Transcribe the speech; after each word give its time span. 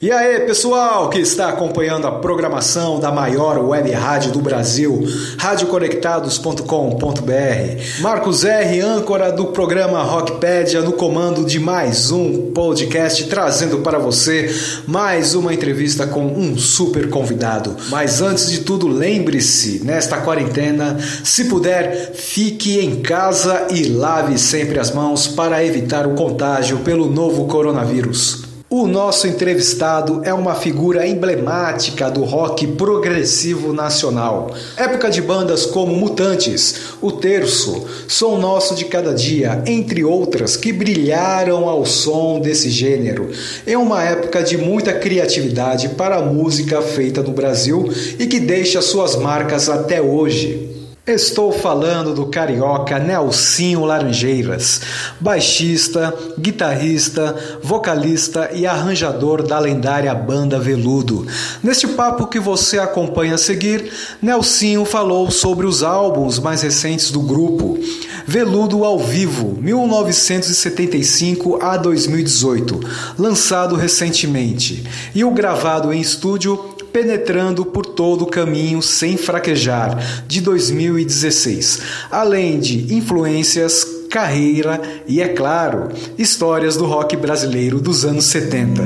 E 0.00 0.12
aí, 0.12 0.46
pessoal 0.46 1.10
que 1.10 1.18
está 1.18 1.48
acompanhando 1.48 2.06
a 2.06 2.12
programação 2.12 3.00
da 3.00 3.10
maior 3.10 3.58
web 3.58 3.90
rádio 3.90 4.30
do 4.30 4.38
Brasil, 4.38 5.02
radioconectados.com.br. 5.36 8.00
Marcos 8.00 8.44
R, 8.44 8.80
âncora 8.80 9.32
do 9.32 9.46
programa 9.46 10.00
Rockpedia, 10.04 10.82
no 10.82 10.92
comando 10.92 11.44
de 11.44 11.58
mais 11.58 12.12
um 12.12 12.52
podcast, 12.52 13.24
trazendo 13.24 13.78
para 13.78 13.98
você 13.98 14.48
mais 14.86 15.34
uma 15.34 15.52
entrevista 15.52 16.06
com 16.06 16.26
um 16.26 16.56
super 16.56 17.10
convidado. 17.10 17.76
Mas 17.88 18.22
antes 18.22 18.52
de 18.52 18.60
tudo, 18.60 18.86
lembre-se, 18.86 19.84
nesta 19.84 20.18
quarentena, 20.18 20.96
se 21.24 21.46
puder, 21.46 22.12
fique 22.14 22.78
em 22.78 23.02
casa 23.02 23.66
e 23.68 23.88
lave 23.88 24.38
sempre 24.38 24.78
as 24.78 24.92
mãos 24.92 25.26
para 25.26 25.64
evitar 25.64 26.06
o 26.06 26.14
contágio 26.14 26.78
pelo 26.84 27.10
novo 27.10 27.48
coronavírus. 27.48 28.47
O 28.70 28.86
nosso 28.86 29.26
entrevistado 29.26 30.20
é 30.22 30.34
uma 30.34 30.54
figura 30.54 31.06
emblemática 31.06 32.10
do 32.10 32.22
rock 32.22 32.66
progressivo 32.66 33.72
nacional. 33.72 34.54
Época 34.76 35.08
de 35.08 35.22
bandas 35.22 35.64
como 35.64 35.96
Mutantes, 35.96 36.74
O 37.00 37.10
Terço, 37.12 37.86
Som 38.06 38.36
Nosso 38.36 38.74
de 38.74 38.84
Cada 38.84 39.14
Dia, 39.14 39.62
entre 39.66 40.04
outras, 40.04 40.54
que 40.54 40.70
brilharam 40.70 41.66
ao 41.66 41.86
som 41.86 42.40
desse 42.40 42.68
gênero. 42.68 43.30
É 43.66 43.78
uma 43.78 44.04
época 44.04 44.42
de 44.42 44.58
muita 44.58 44.92
criatividade 44.92 45.88
para 45.88 46.16
a 46.16 46.22
música 46.22 46.82
feita 46.82 47.22
no 47.22 47.32
Brasil 47.32 47.90
e 48.18 48.26
que 48.26 48.38
deixa 48.38 48.82
suas 48.82 49.16
marcas 49.16 49.70
até 49.70 50.02
hoje. 50.02 50.77
Estou 51.08 51.50
falando 51.50 52.12
do 52.12 52.26
carioca 52.26 52.98
Nelsinho 52.98 53.82
Laranjeiras, 53.82 54.82
baixista, 55.18 56.14
guitarrista, 56.38 57.34
vocalista 57.62 58.50
e 58.52 58.66
arranjador 58.66 59.42
da 59.42 59.58
lendária 59.58 60.14
banda 60.14 60.60
Veludo. 60.60 61.26
Neste 61.62 61.86
papo 61.88 62.26
que 62.26 62.38
você 62.38 62.78
acompanha 62.78 63.36
a 63.36 63.38
seguir, 63.38 63.90
Nelsinho 64.20 64.84
falou 64.84 65.30
sobre 65.30 65.64
os 65.64 65.82
álbuns 65.82 66.38
mais 66.38 66.60
recentes 66.60 67.10
do 67.10 67.22
grupo. 67.22 67.78
Veludo 68.26 68.84
ao 68.84 68.98
vivo, 68.98 69.56
1975 69.62 71.58
a 71.62 71.78
2018, 71.78 72.80
lançado 73.18 73.76
recentemente, 73.76 74.84
e 75.14 75.24
o 75.24 75.30
gravado 75.30 75.90
em 75.90 76.02
estúdio 76.02 76.76
penetrando 76.98 77.64
por 77.64 77.86
todo 77.86 78.22
o 78.22 78.26
caminho 78.26 78.82
sem 78.82 79.16
fraquejar, 79.16 80.24
de 80.26 80.40
2016, 80.40 81.80
além 82.10 82.58
de 82.58 82.92
influências, 82.92 83.86
carreira 84.10 84.82
e, 85.06 85.22
é 85.22 85.28
claro, 85.28 85.90
histórias 86.18 86.76
do 86.76 86.86
rock 86.86 87.16
brasileiro 87.16 87.80
dos 87.80 88.04
anos 88.04 88.24
70. 88.24 88.82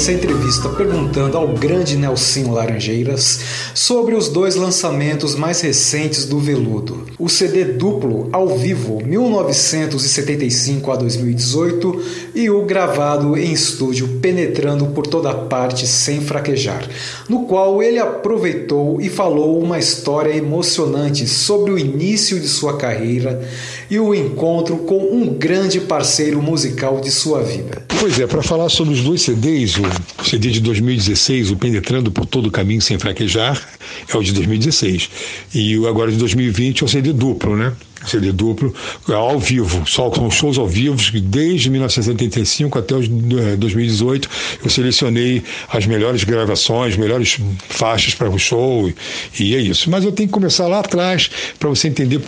Essa 0.00 0.12
entrevista 0.12 0.66
perguntando 0.70 1.36
ao 1.36 1.48
grande 1.48 1.94
Nelson 1.94 2.52
Laranjeiras 2.52 3.40
sobre 3.74 4.14
os 4.14 4.30
dois 4.30 4.56
lançamentos 4.56 5.34
mais 5.34 5.60
recentes 5.60 6.24
do 6.24 6.38
Veludo: 6.38 7.04
o 7.18 7.28
CD 7.28 7.64
duplo 7.64 8.30
ao 8.32 8.56
vivo 8.56 9.04
1975 9.04 10.90
a 10.90 10.96
2018 10.96 12.02
e 12.34 12.48
o 12.48 12.64
gravado 12.64 13.36
em 13.36 13.52
estúdio 13.52 14.08
penetrando 14.22 14.86
por 14.86 15.06
toda 15.06 15.34
parte 15.34 15.86
sem 15.86 16.22
fraquejar, 16.22 16.88
no 17.28 17.44
qual 17.44 17.82
ele 17.82 17.98
aproveitou 17.98 19.02
e 19.02 19.10
falou 19.10 19.62
uma 19.62 19.78
história 19.78 20.34
emocionante 20.34 21.26
sobre 21.26 21.72
o 21.72 21.78
início 21.78 22.40
de 22.40 22.48
sua 22.48 22.78
carreira 22.78 23.46
e 23.90 23.98
o 23.98 24.14
encontro 24.14 24.78
com 24.78 24.98
um 25.12 25.34
grande 25.34 25.80
parceiro 25.80 26.40
musical 26.40 27.00
de 27.00 27.10
sua 27.10 27.42
vida. 27.42 27.84
Pois 27.98 28.18
é, 28.20 28.26
para 28.26 28.42
falar 28.42 28.68
sobre 28.68 28.94
os 28.94 29.02
dois 29.02 29.22
CDs, 29.22 29.74
o 29.76 30.24
CD 30.24 30.50
de 30.50 30.60
2016, 30.60 31.50
o 31.50 31.56
Penetrando 31.56 32.10
por 32.10 32.24
Todo 32.24 32.46
o 32.46 32.50
Caminho 32.50 32.80
Sem 32.80 32.98
Fraquejar, 32.98 33.60
é 34.08 34.16
o 34.16 34.22
de 34.22 34.32
2016. 34.32 35.10
E 35.54 35.76
o 35.76 35.88
agora 35.88 36.10
de 36.10 36.16
2020 36.16 36.82
é 36.82 36.86
o 36.86 36.88
CD 36.88 37.12
duplo, 37.12 37.56
né? 37.56 37.72
CD 38.06 38.32
duplo, 38.32 38.74
ao 39.08 39.38
vivo, 39.38 39.86
só 39.86 40.08
com 40.08 40.30
shows 40.30 40.56
ao 40.56 40.66
vivo, 40.66 40.96
desde 41.20 41.68
1975 41.68 42.78
até 42.78 42.94
os 42.94 43.06
2018, 43.06 44.26
eh, 44.28 44.58
eu 44.64 44.70
selecionei 44.70 45.42
as 45.68 45.84
melhores 45.84 46.24
gravações, 46.24 46.96
melhores 46.96 47.38
faixas 47.68 48.14
para 48.14 48.30
o 48.30 48.38
show, 48.38 48.90
e 49.38 49.54
é 49.54 49.60
isso. 49.60 49.90
Mas 49.90 50.04
eu 50.04 50.12
tenho 50.12 50.28
que 50.28 50.32
começar 50.32 50.66
lá 50.66 50.80
atrás 50.80 51.30
para 51.58 51.68
você 51.68 51.88
entender 51.88 52.22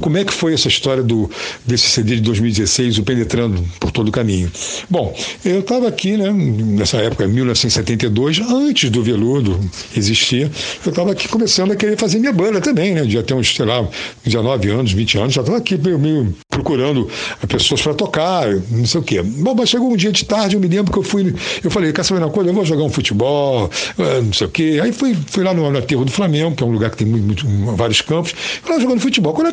como 0.00 0.18
é 0.18 0.24
que 0.24 0.32
foi 0.32 0.54
essa 0.54 0.68
história 0.68 1.02
do, 1.02 1.30
desse 1.66 1.88
CD 1.88 2.16
de 2.16 2.22
2016, 2.22 2.98
o 2.98 3.02
Penetrando 3.02 3.62
por 3.80 3.90
todo 3.90 4.08
o 4.08 4.12
caminho? 4.12 4.50
Bom, 4.88 5.14
eu 5.44 5.60
estava 5.60 5.88
aqui, 5.88 6.16
né, 6.16 6.30
nessa 6.32 6.98
época, 6.98 7.26
1972, 7.26 8.40
antes 8.40 8.90
do 8.90 9.02
Veludo 9.02 9.58
existir, 9.96 10.50
eu 10.84 10.90
estava 10.90 11.12
aqui 11.12 11.28
começando 11.28 11.72
a 11.72 11.76
querer 11.76 11.96
fazer 11.98 12.18
minha 12.18 12.32
banda 12.32 12.60
também, 12.60 12.94
né? 12.94 13.04
Já 13.08 13.22
tem 13.22 13.36
uns, 13.36 13.54
sei 13.54 13.66
lá, 13.66 13.86
19 14.24 14.70
anos, 14.70 14.92
20 14.92 15.18
anos, 15.18 15.34
já 15.34 15.40
estava 15.40 15.58
aqui 15.58 15.76
meio, 15.76 15.98
meio 15.98 16.34
procurando 16.48 17.08
pessoas 17.48 17.82
para 17.82 17.94
tocar, 17.94 18.48
não 18.70 18.86
sei 18.86 19.00
o 19.00 19.02
quê. 19.02 19.22
Bom, 19.22 19.54
mas 19.54 19.68
chegou 19.68 19.92
um 19.92 19.96
dia 19.96 20.12
de 20.12 20.24
tarde, 20.24 20.56
eu 20.56 20.60
me 20.60 20.68
lembro 20.68 20.92
que 20.92 20.98
eu 20.98 21.02
fui, 21.02 21.34
eu 21.62 21.70
falei, 21.70 21.92
quer 21.92 22.04
saber 22.04 22.20
uma 22.20 22.30
coisa? 22.30 22.50
Eu 22.50 22.54
vou 22.54 22.64
jogar 22.64 22.84
um 22.84 22.90
futebol, 22.90 23.70
eh, 23.98 24.20
não 24.20 24.32
sei 24.32 24.46
o 24.46 24.50
quê. 24.50 24.80
Aí 24.82 24.92
fui, 24.92 25.16
fui 25.26 25.44
lá 25.44 25.52
no, 25.52 25.70
no 25.70 25.78
aterro 25.78 26.04
do 26.04 26.10
Flamengo, 26.10 26.54
que 26.54 26.62
é 26.62 26.66
um 26.66 26.72
lugar 26.72 26.90
que 26.90 26.98
tem 26.98 27.06
muito, 27.06 27.46
muito, 27.46 27.76
vários 27.76 28.00
campos, 28.00 28.34
fui 28.62 28.74
lá 28.74 28.80
jogando 28.80 29.00
futebol. 29.00 29.32
Quando 29.32 29.48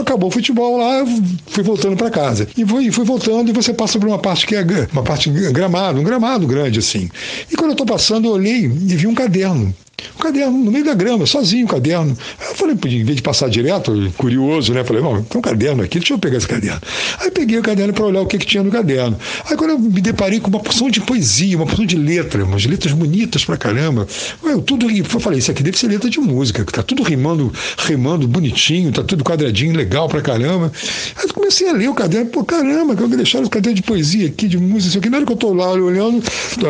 acabou 0.00 0.28
o 0.28 0.32
futebol 0.32 0.78
lá, 0.78 1.04
fui 1.48 1.62
voltando 1.62 1.96
para 1.96 2.10
casa. 2.10 2.48
E 2.56 2.64
fui, 2.64 2.90
fui 2.90 3.04
voltando 3.04 3.50
e 3.50 3.52
você 3.52 3.72
passa 3.72 3.98
por 3.98 4.08
uma 4.08 4.18
parte 4.18 4.46
que 4.46 4.54
é 4.54 4.64
uma 4.92 5.02
parte 5.02 5.30
gramado, 5.30 6.00
um 6.00 6.04
gramado 6.04 6.46
grande 6.46 6.78
assim. 6.78 7.08
E 7.50 7.56
quando 7.56 7.70
eu 7.70 7.74
estou 7.74 7.86
passando, 7.86 8.26
eu 8.28 8.32
olhei 8.32 8.64
e 8.64 8.96
vi 8.96 9.06
um 9.06 9.14
caderno. 9.14 9.74
Um 10.18 10.22
caderno, 10.22 10.58
no 10.58 10.70
meio 10.70 10.84
da 10.84 10.94
grama, 10.94 11.26
sozinho, 11.26 11.64
um 11.64 11.68
caderno. 11.68 12.16
Eu 12.48 12.54
falei, 12.54 12.74
em 12.74 13.04
vez 13.04 13.16
de 13.16 13.22
passar 13.22 13.48
direto, 13.48 13.92
curioso, 14.16 14.72
né? 14.72 14.84
Falei, 14.84 15.02
bom, 15.02 15.22
tem 15.22 15.38
um 15.38 15.42
caderno 15.42 15.82
aqui, 15.82 15.98
deixa 15.98 16.14
eu 16.14 16.18
pegar 16.18 16.38
esse 16.38 16.48
caderno. 16.48 16.80
Aí 17.18 17.30
peguei 17.30 17.58
o 17.58 17.62
caderno 17.62 17.92
para 17.92 18.04
olhar 18.04 18.20
o 18.20 18.26
que, 18.26 18.38
que 18.38 18.46
tinha 18.46 18.62
no 18.62 18.70
caderno. 18.70 19.18
Aí 19.48 19.56
quando 19.56 19.70
eu 19.70 19.78
me 19.78 20.00
deparei 20.00 20.40
com 20.40 20.48
uma 20.48 20.60
porção 20.60 20.90
de 20.90 21.00
poesia, 21.00 21.56
uma 21.56 21.66
porção 21.66 21.86
de 21.86 21.96
letra, 21.96 22.44
umas 22.44 22.64
letras 22.66 22.92
bonitas 22.92 23.44
pra 23.44 23.56
caramba. 23.56 24.06
Eu 24.42 24.60
tudo, 24.60 24.90
eu 24.90 25.04
falei, 25.04 25.38
isso 25.38 25.50
aqui 25.50 25.62
deve 25.62 25.78
ser 25.78 25.88
letra 25.88 26.08
de 26.08 26.20
música, 26.20 26.64
que 26.64 26.72
tá 26.72 26.82
tudo 26.82 27.02
rimando, 27.02 27.52
rimando 27.78 28.26
bonitinho, 28.26 28.92
tá 28.92 29.02
tudo 29.02 29.24
quadradinho, 29.24 29.76
legal 29.76 30.08
pra 30.08 30.20
caramba. 30.20 30.72
Aí 31.16 31.26
eu 31.26 31.34
comecei 31.34 31.68
a 31.68 31.72
ler 31.72 31.88
o 31.88 31.94
caderno, 31.94 32.30
pô, 32.30 32.44
caramba, 32.44 32.94
que 32.94 33.02
eu 33.02 33.08
deixaram 33.08 33.46
o 33.46 33.50
caderno 33.50 33.76
de 33.76 33.82
poesia 33.82 34.26
aqui, 34.26 34.48
de 34.48 34.58
música, 34.58 34.88
isso 34.88 34.98
aqui. 34.98 35.10
Na 35.10 35.18
hora 35.18 35.26
que 35.26 35.32
eu 35.32 35.36
tô 35.36 35.52
lá 35.52 35.70
olhando, 35.72 36.22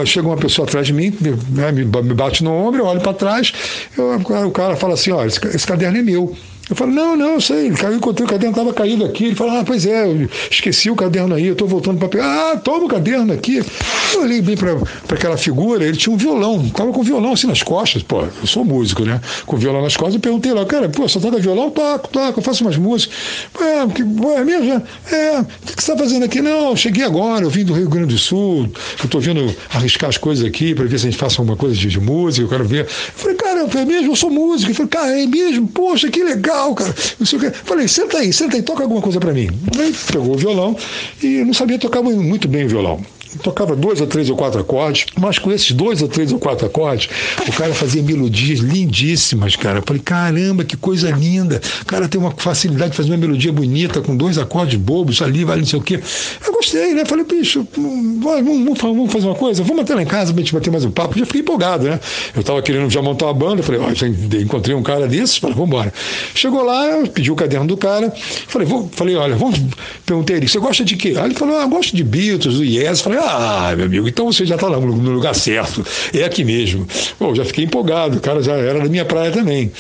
chega 0.07 0.27
uma 0.27 0.37
pessoa 0.37 0.67
atrás 0.67 0.87
de 0.87 0.93
mim, 0.93 1.13
né, 1.51 1.73
me, 1.73 1.85
me 1.85 2.15
bate 2.15 2.43
no 2.43 2.53
ombro, 2.53 2.81
eu 2.81 2.87
olho 2.87 3.01
para 3.01 3.13
trás, 3.21 3.53
eu, 3.97 4.17
o 4.47 4.51
cara 4.51 4.75
fala 4.75 4.95
assim, 4.95 5.13
olha, 5.13 5.29
esse, 5.29 5.47
esse 5.47 5.67
caderno 5.67 5.99
é 5.99 6.03
meu. 6.03 6.37
Eu 6.71 6.77
falo, 6.77 6.93
não, 6.93 7.17
não, 7.17 7.35
eu 7.35 7.41
sei, 7.41 7.67
ele 7.67 7.77
caiu, 7.77 7.97
encontrei 7.97 8.25
o 8.25 8.29
caderno, 8.29 8.53
estava 8.53 8.73
caído 8.73 9.05
aqui. 9.05 9.25
Ele 9.27 9.35
falou, 9.35 9.59
ah, 9.59 9.65
pois 9.65 9.85
é, 9.85 10.07
eu 10.07 10.29
esqueci 10.49 10.89
o 10.89 10.95
caderno 10.95 11.35
aí, 11.35 11.47
eu 11.47 11.55
estou 11.55 11.67
voltando 11.67 11.99
para 11.99 12.09
pegar. 12.09 12.53
Ah, 12.53 12.57
toma 12.57 12.85
o 12.85 12.89
caderno 12.89 13.33
aqui. 13.33 13.61
Eu 14.15 14.23
olhei 14.23 14.41
bem 14.41 14.57
para 14.57 14.77
aquela 15.13 15.37
figura, 15.37 15.85
ele 15.85 15.97
tinha 15.97 16.15
um 16.15 16.17
violão, 16.17 16.65
estava 16.65 16.93
com 16.93 17.03
violão 17.03 17.33
assim 17.33 17.49
nas 17.49 17.61
costas, 17.61 18.05
pô, 18.05 18.23
eu 18.23 18.47
sou 18.47 18.65
músico, 18.65 19.05
né? 19.05 19.21
Com 19.47 19.57
violão 19.57 19.83
nas 19.83 19.97
costas, 19.97 20.15
eu 20.15 20.21
perguntei 20.21 20.53
lá, 20.53 20.65
cara, 20.65 20.89
pô, 20.89 21.09
só 21.09 21.19
toca 21.19 21.39
violão? 21.39 21.71
Toco, 21.71 22.09
toco, 22.09 22.39
eu 22.39 22.43
faço 22.45 22.63
umas 22.63 22.77
músicas. 22.77 23.17
É, 23.61 23.87
que, 23.89 24.03
é 24.03 24.45
mesmo? 24.45 24.83
É, 25.11 25.41
o 25.41 25.45
que, 25.45 25.75
que 25.75 25.83
você 25.83 25.93
está 25.93 25.97
fazendo 25.97 26.25
aqui? 26.25 26.41
Não, 26.41 26.77
cheguei 26.77 27.05
agora, 27.05 27.45
eu 27.45 27.51
vim 27.51 27.65
do 27.65 27.73
Rio 27.73 27.89
Grande 27.89 28.15
do 28.15 28.19
Sul, 28.19 28.71
eu 29.01 29.05
estou 29.07 29.21
vindo 29.21 29.53
arriscar 29.75 30.09
as 30.09 30.17
coisas 30.17 30.45
aqui 30.45 30.73
para 30.73 30.85
ver 30.85 31.01
se 31.01 31.09
a 31.09 31.11
gente 31.11 31.19
faça 31.19 31.41
alguma 31.41 31.57
coisa 31.57 31.75
de, 31.75 31.89
de 31.89 32.01
música, 32.01 32.45
eu 32.45 32.49
quero 32.49 32.65
ver. 32.65 32.85
Eu 32.85 32.89
falei, 32.89 33.37
cara, 33.37 33.50
é 33.61 33.85
mesmo, 33.85 34.13
eu 34.13 34.17
sou 34.17 34.31
músico. 34.31 34.71
Eu 34.71 34.75
falei, 34.75 34.91
cara, 34.91 35.21
é 35.21 35.27
mesmo? 35.27 35.69
Poxa, 35.69 36.11
que 36.11 36.23
legal, 36.23 36.75
cara. 36.75 36.93
Quê. 36.93 37.51
Falei, 37.65 37.89
senta 37.89 38.19
aí, 38.19 38.33
senta 38.33 38.57
aí, 38.57 38.63
toca 38.63 38.83
alguma 38.83 39.01
coisa 39.01 39.19
para 39.21 39.33
mim. 39.33 39.49
Aí 39.79 39.95
pegou 40.13 40.35
o 40.35 40.39
violão 40.39 40.77
e 41.23 41.45
não 41.45 41.55
sabia 41.55 41.79
tocar 41.79 42.03
muito 42.03 42.49
bem 42.49 42.65
o 42.65 42.69
violão. 42.69 43.01
Tocava 43.39 43.77
dois 43.77 44.01
ou 44.01 44.07
três 44.07 44.29
ou 44.31 44.37
quatro 44.37 44.61
acordes, 44.61 45.07
mas 45.19 45.39
com 45.39 45.53
esses 45.53 45.73
dois 45.73 46.03
ou 46.03 46.09
três 46.09 46.33
ou 46.33 46.39
quatro 46.39 46.67
acordes, 46.67 47.09
o 47.47 47.53
cara 47.53 47.73
fazia 47.75 48.03
melodias 48.03 48.61
lindíssimas, 48.61 49.57
cara. 49.57 49.79
Eu 49.79 49.83
falei, 49.87 50.03
caramba, 50.03 50.65
que 50.65 50.77
coisa 50.77 51.11
linda. 51.11 51.61
O 51.83 51.85
cara 51.85 52.09
tem 52.09 52.21
uma 52.21 52.33
facilidade 52.33 52.93
de 52.93 52.97
fazer 52.97 53.11
uma 53.11 53.17
melodia 53.17 53.53
bonita 53.53 54.01
com 54.01 54.17
dois 54.17 54.39
acordes 54.39 54.79
bobos 54.79 55.23
ali, 55.23 55.45
vale 55.45 55.61
não 55.61 55.67
sei 55.67 55.79
o 55.79 55.83
quê. 55.83 56.01
Eu 56.45 56.53
gostei, 56.53 56.95
né? 56.95 57.05
Falei, 57.05 57.25
bicho, 57.25 57.67
vamos, 57.75 58.79
vamos 58.81 59.13
fazer 59.13 59.27
uma 59.27 59.35
coisa, 59.35 59.63
vamos 59.63 59.83
até 59.83 59.95
lá 59.95 60.03
em 60.03 60.07
casa 60.07 60.33
pra 60.33 60.43
gente 60.43 60.53
bater 60.53 60.71
mais 60.71 60.85
um 60.85 60.91
papo. 60.91 61.19
Já 61.19 61.27
fiquei 61.27 61.41
empolgado, 61.41 61.85
né? 61.85 62.01
Eu 62.35 62.43
tava 62.43 62.61
querendo 62.63 62.91
já 62.91 63.01
montar 63.01 63.27
uma 63.27 63.35
banda, 63.35 63.63
falei, 63.63 63.81
ó, 63.81 63.95
já 63.95 64.07
encontrei 64.09 64.75
um 64.75 64.83
cara 64.83 65.07
desses, 65.07 65.37
falei, 65.37 65.55
vamos 65.55 65.71
embora. 65.71 65.93
Chegou 66.35 66.63
lá, 66.63 67.03
pedi 67.13 67.31
o 67.31 67.37
caderno 67.37 67.67
do 67.67 67.77
cara, 67.77 68.13
falei, 68.47 68.67
vou, 68.67 68.89
falei, 68.93 69.17
olha, 69.17 69.37
vamos. 69.37 69.61
Perguntei 70.05 70.37
ele, 70.37 70.49
você 70.49 70.59
gosta 70.59 70.85
de 70.85 70.97
quê? 70.97 71.15
Aí 71.17 71.27
ele 71.27 71.35
falou, 71.35 71.57
ah, 71.57 71.67
gosto 71.67 71.95
de 71.95 72.03
Beatles, 72.03 72.57
do 72.57 72.65
Yes. 72.65 73.01
Falei, 73.01 73.20
ah, 73.21 73.75
meu 73.77 73.87
amigo, 73.87 74.09
então 74.09 74.27
você 74.27 74.47
já 74.47 74.55
está 74.55 74.69
no 74.69 75.11
lugar 75.11 75.35
certo. 75.35 75.85
É 76.15 76.25
aqui 76.25 76.45
mesmo. 76.45 76.87
Pô, 77.19 77.35
já 77.35 77.45
fiquei 77.45 77.65
empolgado, 77.65 78.19
o 78.19 78.21
cara 78.21 78.43
já 78.43 78.55
era 78.55 78.81
da 78.81 78.89
minha 78.89 79.05
praia 79.05 79.31
também. 79.31 79.71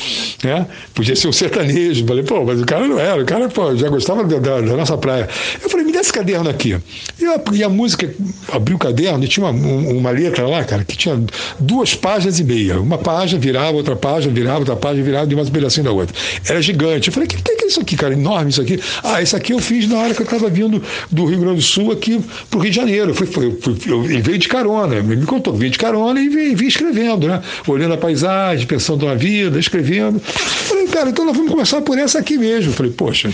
Né? 0.45 0.67
Podia 0.95 1.17
ser 1.17 1.29
um 1.29 1.33
sertanejo. 1.33 2.07
Falei, 2.07 2.23
pô, 2.23 2.45
mas 2.45 2.61
o 2.61 2.67
cara 2.67 2.87
não 2.87 2.99
era, 2.99 3.23
o 3.23 3.25
cara 3.25 3.49
pô, 3.49 3.75
já 3.75 3.89
gostava 3.89 4.25
da, 4.25 4.39
da, 4.39 4.61
da 4.61 4.77
nossa 4.77 4.97
praia. 4.97 5.29
Eu 5.63 5.71
falei, 5.71 5.87
me 5.87 5.93
dá 5.93 6.01
esse 6.01 6.13
caderno 6.13 6.51
aqui. 6.51 6.77
E 7.19 7.25
a, 7.25 7.41
e 7.53 7.65
a 7.65 7.69
música, 7.69 8.13
abri 8.53 8.75
o 8.75 8.79
caderno 8.79 9.25
e 9.25 9.29
tinha 9.29 9.47
uma, 9.47 9.53
uma 9.91 10.11
letra 10.11 10.47
lá, 10.47 10.65
cara, 10.65 10.85
que 10.85 10.97
tinha 10.97 11.21
duas 11.59 11.95
páginas 11.95 12.39
e 12.39 12.45
meia. 12.45 12.81
Uma 12.81 12.99
página 12.99 13.41
virava, 13.41 13.77
outra 13.77 13.97
página 13.97 14.33
virava, 14.33 14.59
outra 14.59 14.77
página 14.77 15.05
virava, 15.05 15.27
de 15.27 15.35
mais 15.35 15.49
um 15.49 15.53
pedacinho 15.53 15.85
da 15.85 15.93
outra. 15.93 16.15
Era 16.47 16.61
gigante. 16.61 17.09
Eu 17.09 17.15
falei, 17.15 17.27
o 17.27 17.31
que, 17.31 17.43
que 17.43 17.65
é 17.65 17.67
isso 17.67 17.81
aqui, 17.81 17.97
cara? 17.97 18.13
Enorme 18.13 18.51
isso 18.51 18.61
aqui. 18.61 18.81
Ah, 19.03 19.23
isso 19.23 19.37
aqui 19.37 19.53
eu 19.53 19.59
fiz 19.59 19.89
na 19.89 19.99
hora 19.99 20.15
que 20.15 20.21
eu 20.21 20.25
estava 20.25 20.49
vindo 20.49 20.83
do 21.11 21.25
Rio 21.25 21.41
Grande 21.41 21.57
do 21.57 21.63
Sul 21.63 21.93
aqui 21.93 22.21
para 22.49 22.59
o 22.59 22.63
Rio 22.63 22.71
de 22.71 22.77
Janeiro. 22.77 23.15
Fui, 23.15 23.27
fui, 23.31 23.57
eu, 23.87 24.03
veio 24.03 24.39
de 24.39 24.49
carona, 24.49 25.03
me 25.03 25.25
contou, 25.25 25.55
veio 25.55 25.71
de 25.71 25.79
carona 25.79 26.21
e 26.21 26.29
vim, 26.29 26.55
vim 26.55 26.67
escrevendo, 26.67 27.29
né? 27.29 27.43
Olhando 27.67 27.95
a 27.95 27.99
paisagem, 27.99 28.67
pensando 28.67 29.07
na 29.07 29.15
vida, 29.15 29.59
escrevendo. 29.59 30.21
Falei, 30.21 30.87
cara, 30.89 31.11
então 31.11 31.25
nós 31.25 31.37
vamos 31.37 31.51
começar 31.51 31.81
por 31.81 31.99
essa 31.99 32.19
aqui 32.19 32.37
mesmo. 32.37 32.73
Falei, 32.73 32.93
poxa, 32.93 33.33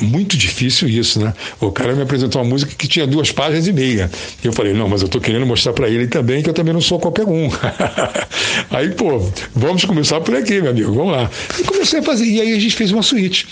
muito 0.00 0.36
difícil 0.36 0.88
isso, 0.88 1.20
né? 1.20 1.32
O 1.60 1.70
cara 1.70 1.94
me 1.94 2.02
apresentou 2.02 2.42
uma 2.42 2.48
música 2.48 2.72
que 2.76 2.88
tinha 2.88 3.06
duas 3.06 3.32
páginas 3.32 3.66
e 3.66 3.72
meia. 3.72 4.10
Eu 4.42 4.52
falei, 4.52 4.72
não, 4.72 4.88
mas 4.88 5.02
eu 5.02 5.06
estou 5.06 5.20
querendo 5.20 5.46
mostrar 5.46 5.72
para 5.72 5.88
ele 5.88 6.06
também 6.06 6.42
que 6.42 6.50
eu 6.50 6.54
também 6.54 6.72
não 6.72 6.80
sou 6.80 6.98
qualquer 6.98 7.26
um. 7.26 7.48
aí, 8.70 8.90
pô, 8.90 9.18
vamos 9.54 9.84
começar 9.84 10.20
por 10.20 10.34
aqui, 10.34 10.60
meu 10.60 10.70
amigo, 10.70 10.92
vamos 10.92 11.12
lá. 11.12 11.30
E 11.58 11.64
comecei 11.64 12.00
a 12.00 12.02
fazer, 12.02 12.24
e 12.24 12.40
aí 12.40 12.52
a 12.52 12.60
gente 12.60 12.74
fez 12.74 12.92
uma 12.92 13.02
suíte, 13.02 13.46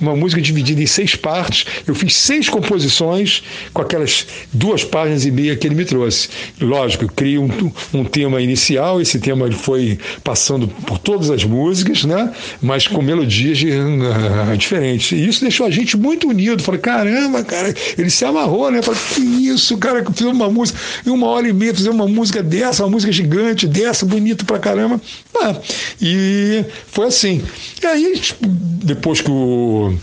uma 0.00 0.14
música 0.16 0.40
dividida 0.40 0.82
em 0.82 0.86
seis 0.86 1.14
partes. 1.14 1.66
Eu 1.86 1.94
fiz 1.94 2.14
seis 2.14 2.48
composições 2.48 3.42
com 3.72 3.82
aquelas 3.82 4.26
duas 4.52 4.84
páginas 4.84 5.24
e 5.24 5.30
meia 5.30 5.56
que 5.56 5.66
ele 5.66 5.74
me 5.74 5.84
trouxe. 5.84 6.28
Lógico, 6.60 7.04
eu 7.04 7.08
criei 7.08 7.38
um, 7.38 7.48
um 7.94 8.04
tema 8.04 8.40
inicial, 8.40 9.00
esse 9.00 9.18
tema 9.18 9.50
foi 9.52 9.98
passando 10.22 10.68
por 10.68 10.98
todas 10.98 11.30
as 11.30 11.44
músicas, 11.44 12.04
né? 12.04 12.32
Mas 12.60 12.86
com 12.86 13.02
melodias 13.02 13.60
uh, 13.62 14.56
diferentes. 14.56 15.12
E 15.12 15.26
isso 15.26 15.40
deixou 15.40 15.66
a 15.66 15.70
gente 15.72 15.96
muito 15.96 16.28
unido. 16.28 16.62
Falei, 16.62 16.80
caramba, 16.80 17.42
cara, 17.42 17.74
ele 17.98 18.10
se 18.10 18.24
amarrou, 18.24 18.70
né? 18.70 18.82
Falei, 18.82 19.00
que 19.14 19.20
isso, 19.20 19.76
cara, 19.78 20.02
que 20.02 20.24
uma 20.24 20.48
música, 20.48 20.78
em 21.06 21.10
uma 21.10 21.26
hora 21.26 21.48
e 21.48 21.52
meia, 21.52 21.74
fazer 21.74 21.90
uma 21.90 22.06
música 22.06 22.42
dessa, 22.42 22.84
uma 22.84 22.90
música 22.90 23.12
gigante 23.12 23.66
dessa, 23.66 24.06
bonito 24.06 24.44
pra 24.44 24.58
caramba. 24.58 25.00
Ah, 25.40 25.56
e 26.00 26.64
foi 26.86 27.06
assim. 27.06 27.42
E 27.82 27.86
aí, 27.86 28.20
depois 28.40 29.20
que 29.20 29.30
o, 29.30 29.94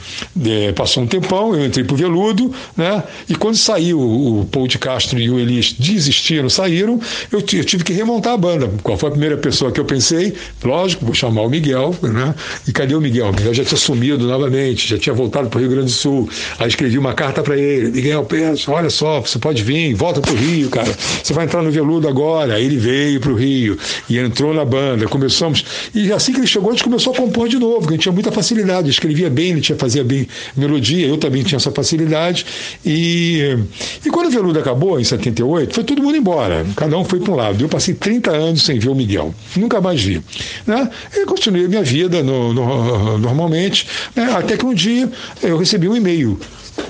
é, 0.45 0.71
passou 0.73 1.03
um 1.03 1.07
tempão, 1.07 1.55
eu 1.55 1.65
entrei 1.65 1.83
pro 1.83 1.95
Veludo, 1.95 2.53
né? 2.75 3.03
E 3.27 3.35
quando 3.35 3.55
saiu 3.55 3.99
o 3.99 4.45
Paul 4.51 4.67
de 4.67 4.77
Castro 4.77 5.19
e 5.19 5.29
o 5.29 5.39
Elis 5.39 5.73
desistiram, 5.73 6.49
saíram, 6.49 6.99
eu, 7.31 7.39
eu 7.39 7.63
tive 7.63 7.83
que 7.83 7.93
remontar 7.93 8.33
a 8.33 8.37
banda. 8.37 8.69
Qual 8.83 8.97
foi 8.97 9.09
a 9.09 9.11
primeira 9.11 9.37
pessoa 9.37 9.71
que 9.71 9.79
eu 9.79 9.85
pensei? 9.85 10.33
Lógico, 10.63 11.05
vou 11.05 11.13
chamar 11.13 11.41
o 11.41 11.49
Miguel, 11.49 11.95
né? 12.01 12.33
E 12.67 12.71
cadê 12.71 12.95
o 12.95 13.01
Miguel? 13.01 13.29
O 13.29 13.33
Miguel 13.33 13.53
já 13.53 13.63
tinha 13.63 13.77
sumido 13.77 14.25
novamente, 14.25 14.87
já 14.87 14.97
tinha 14.97 15.13
voltado 15.13 15.48
para 15.49 15.57
o 15.57 15.61
Rio 15.61 15.69
Grande 15.69 15.87
do 15.87 15.91
Sul. 15.91 16.29
Aí 16.57 16.67
escrevi 16.67 16.97
uma 16.97 17.13
carta 17.13 17.41
para 17.43 17.57
ele: 17.57 17.91
Miguel, 17.91 18.23
pensa, 18.23 18.71
olha 18.71 18.89
só, 18.89 19.19
você 19.19 19.37
pode 19.37 19.63
vir, 19.63 19.93
volta 19.93 20.21
para 20.21 20.31
o 20.31 20.35
Rio, 20.35 20.69
cara. 20.69 20.89
Você 21.23 21.33
vai 21.33 21.45
entrar 21.45 21.61
no 21.61 21.71
Veludo 21.71 22.07
agora. 22.07 22.55
Aí 22.55 22.65
ele 22.65 22.77
veio 22.77 23.19
para 23.19 23.31
o 23.31 23.35
Rio 23.35 23.77
e 24.09 24.17
entrou 24.17 24.53
na 24.53 24.63
banda. 24.63 25.07
Começamos. 25.07 25.65
E 25.93 26.11
assim 26.11 26.31
que 26.31 26.39
ele 26.39 26.47
chegou, 26.47 26.69
a 26.69 26.73
gente 26.73 26.83
começou 26.83 27.13
a 27.13 27.15
compor 27.15 27.49
de 27.49 27.57
novo, 27.57 27.79
porque 27.79 27.93
a 27.93 27.95
gente 27.95 28.03
tinha 28.03 28.13
muita 28.13 28.31
facilidade. 28.31 28.89
escrevia 28.89 29.29
bem, 29.29 29.51
ele 29.51 29.61
tinha, 29.61 29.77
fazia 29.77 30.03
bem 30.03 30.27
melodia, 30.55 31.07
eu 31.07 31.17
também 31.17 31.43
tinha 31.43 31.57
essa 31.57 31.71
facilidade. 31.71 32.45
E, 32.85 33.57
e 34.05 34.09
quando 34.09 34.27
o 34.27 34.29
Veludo 34.29 34.59
acabou, 34.59 34.99
em 34.99 35.03
78, 35.03 35.73
foi 35.73 35.83
todo 35.83 36.01
mundo 36.01 36.17
embora. 36.17 36.65
Cada 36.75 36.97
um 36.97 37.03
foi 37.03 37.19
para 37.19 37.33
um 37.33 37.35
lado. 37.35 37.63
Eu 37.63 37.69
passei 37.69 37.93
30 37.93 38.31
anos 38.31 38.63
sem 38.63 38.79
ver 38.79 38.89
o 38.89 38.95
Miguel. 38.95 39.33
Nunca 39.55 39.81
mais 39.81 40.01
vi. 40.01 40.21
Né? 40.65 40.89
E 41.15 41.25
continuei 41.25 41.65
a 41.65 41.69
minha 41.69 41.83
vida 41.83 42.23
no, 42.23 42.53
no, 42.53 43.17
normalmente, 43.17 43.87
né? 44.15 44.31
até 44.35 44.57
que 44.57 44.65
um 44.65 44.73
dia 44.73 45.09
eu 45.41 45.57
recebi 45.57 45.87
um 45.87 45.95
e-mail 45.95 46.39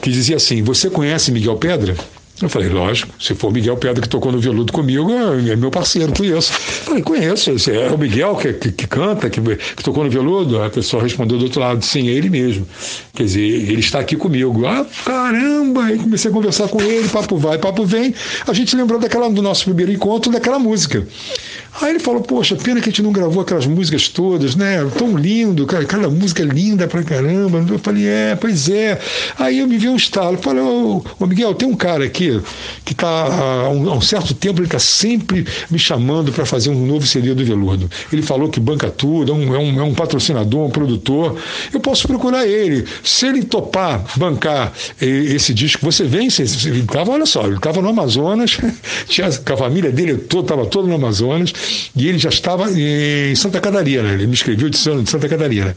que 0.01 0.11
dizia 0.11 0.37
assim: 0.37 0.61
Você 0.63 0.89
conhece 0.89 1.31
Miguel 1.31 1.57
Pedra? 1.57 1.95
Eu 2.41 2.47
falei, 2.47 2.69
lógico, 2.69 3.13
se 3.19 3.35
for 3.35 3.51
Miguel 3.51 3.75
Pedra 3.75 4.01
que 4.01 4.07
tocou 4.07 4.31
no 4.31 4.39
veludo 4.39 4.71
comigo, 4.71 5.11
é, 5.11 5.51
é 5.51 5.55
meu 5.57 5.69
parceiro, 5.69 6.13
conheço. 6.13 6.53
Eu 6.53 6.85
falei, 6.85 7.03
conheço, 7.03 7.51
é 7.69 7.91
o 7.91 7.97
Miguel 7.97 8.33
que, 8.37 8.53
que, 8.53 8.71
que 8.71 8.87
canta, 8.87 9.29
que, 9.29 9.41
que, 9.41 9.83
tocou 9.83 10.05
no 10.05 10.09
veludo? 10.09 10.63
A 10.63 10.69
pessoa 10.69 11.03
respondeu 11.03 11.37
do 11.37 11.43
outro 11.43 11.59
lado, 11.59 11.83
sim, 11.83 12.07
é 12.07 12.11
ele 12.11 12.29
mesmo. 12.29 12.65
Quer 13.13 13.23
dizer, 13.23 13.41
ele 13.41 13.81
está 13.81 13.99
aqui 13.99 14.15
comigo. 14.15 14.65
Ah, 14.65 14.85
caramba! 15.03 15.83
Aí 15.83 15.97
comecei 15.97 16.31
a 16.31 16.33
conversar 16.33 16.69
com 16.69 16.81
ele, 16.81 17.09
papo 17.09 17.35
vai, 17.35 17.57
papo 17.57 17.85
vem. 17.85 18.15
A 18.47 18.53
gente 18.53 18.73
lembrou 18.73 18.99
daquela, 18.99 19.29
do 19.29 19.41
nosso 19.41 19.65
primeiro 19.65 19.91
encontro, 19.91 20.31
daquela 20.31 20.57
música. 20.57 21.05
Aí 21.81 21.91
ele 21.91 21.99
falou, 21.99 22.21
poxa, 22.21 22.55
pena 22.55 22.81
que 22.81 22.89
a 22.89 22.91
gente 22.91 23.01
não 23.01 23.11
gravou 23.11 23.41
aquelas 23.41 23.65
músicas 23.65 24.09
todas, 24.09 24.55
né? 24.55 24.85
Tão 24.97 25.15
lindo, 25.15 25.65
cara, 25.65 25.83
aquela 25.83 26.09
música 26.09 26.43
linda 26.43 26.87
pra 26.87 27.03
caramba. 27.03 27.65
Eu 27.69 27.79
falei, 27.79 28.05
é, 28.05 28.35
pois 28.35 28.69
é. 28.69 28.99
Aí 29.37 29.59
eu 29.59 29.67
me 29.67 29.77
vi 29.77 29.87
um 29.87 29.95
estalo. 29.95 30.37
Falei, 30.37 30.61
ô, 30.61 31.03
ô 31.17 31.25
Miguel, 31.25 31.53
tem 31.53 31.67
um 31.67 31.75
cara 31.75 32.03
aqui 32.03 32.41
que 32.83 32.91
está 32.91 33.07
há 33.07 33.69
um, 33.69 33.89
há 33.89 33.95
um 33.95 34.01
certo 34.01 34.33
tempo, 34.33 34.59
ele 34.59 34.67
está 34.67 34.79
sempre 34.79 35.45
me 35.69 35.79
chamando 35.79 36.31
para 36.31 36.45
fazer 36.45 36.69
um 36.69 36.85
novo 36.85 37.05
CD 37.07 37.33
do 37.33 37.45
Veludo. 37.45 37.89
Ele 38.11 38.21
falou 38.21 38.49
que 38.49 38.59
banca 38.59 38.89
tudo, 38.89 39.31
é 39.31 39.35
um, 39.35 39.55
é 39.55 39.59
um, 39.59 39.79
é 39.79 39.83
um 39.83 39.93
patrocinador, 39.93 40.65
um 40.65 40.69
produtor. 40.69 41.37
Eu 41.73 41.79
posso 41.79 42.07
procurar 42.07 42.45
ele. 42.45 42.85
Se 43.03 43.27
ele 43.27 43.43
topar 43.43 44.03
bancar 44.17 44.73
esse 44.99 45.53
disco, 45.53 45.85
você 45.85 46.03
vem, 46.03 46.29
você, 46.29 46.43
ele 46.67 46.83
tava, 46.83 47.11
olha 47.11 47.25
só, 47.25 47.45
ele 47.45 47.55
estava 47.55 47.81
no 47.81 47.89
Amazonas, 47.89 48.57
tinha, 49.07 49.27
a 49.27 49.57
família 49.57 49.91
dele 49.91 50.13
estava 50.13 50.65
toda 50.65 50.87
no 50.87 50.95
Amazonas, 50.95 51.53
e 51.95 52.07
ele 52.07 52.17
já 52.17 52.29
estava 52.29 52.69
em 52.71 53.35
Santa 53.35 53.59
Catarina, 53.59 54.09
ele 54.09 54.27
me 54.27 54.33
escreveu 54.33 54.69
de 54.69 54.77
Santa 54.77 55.27
Catarina. 55.27 55.75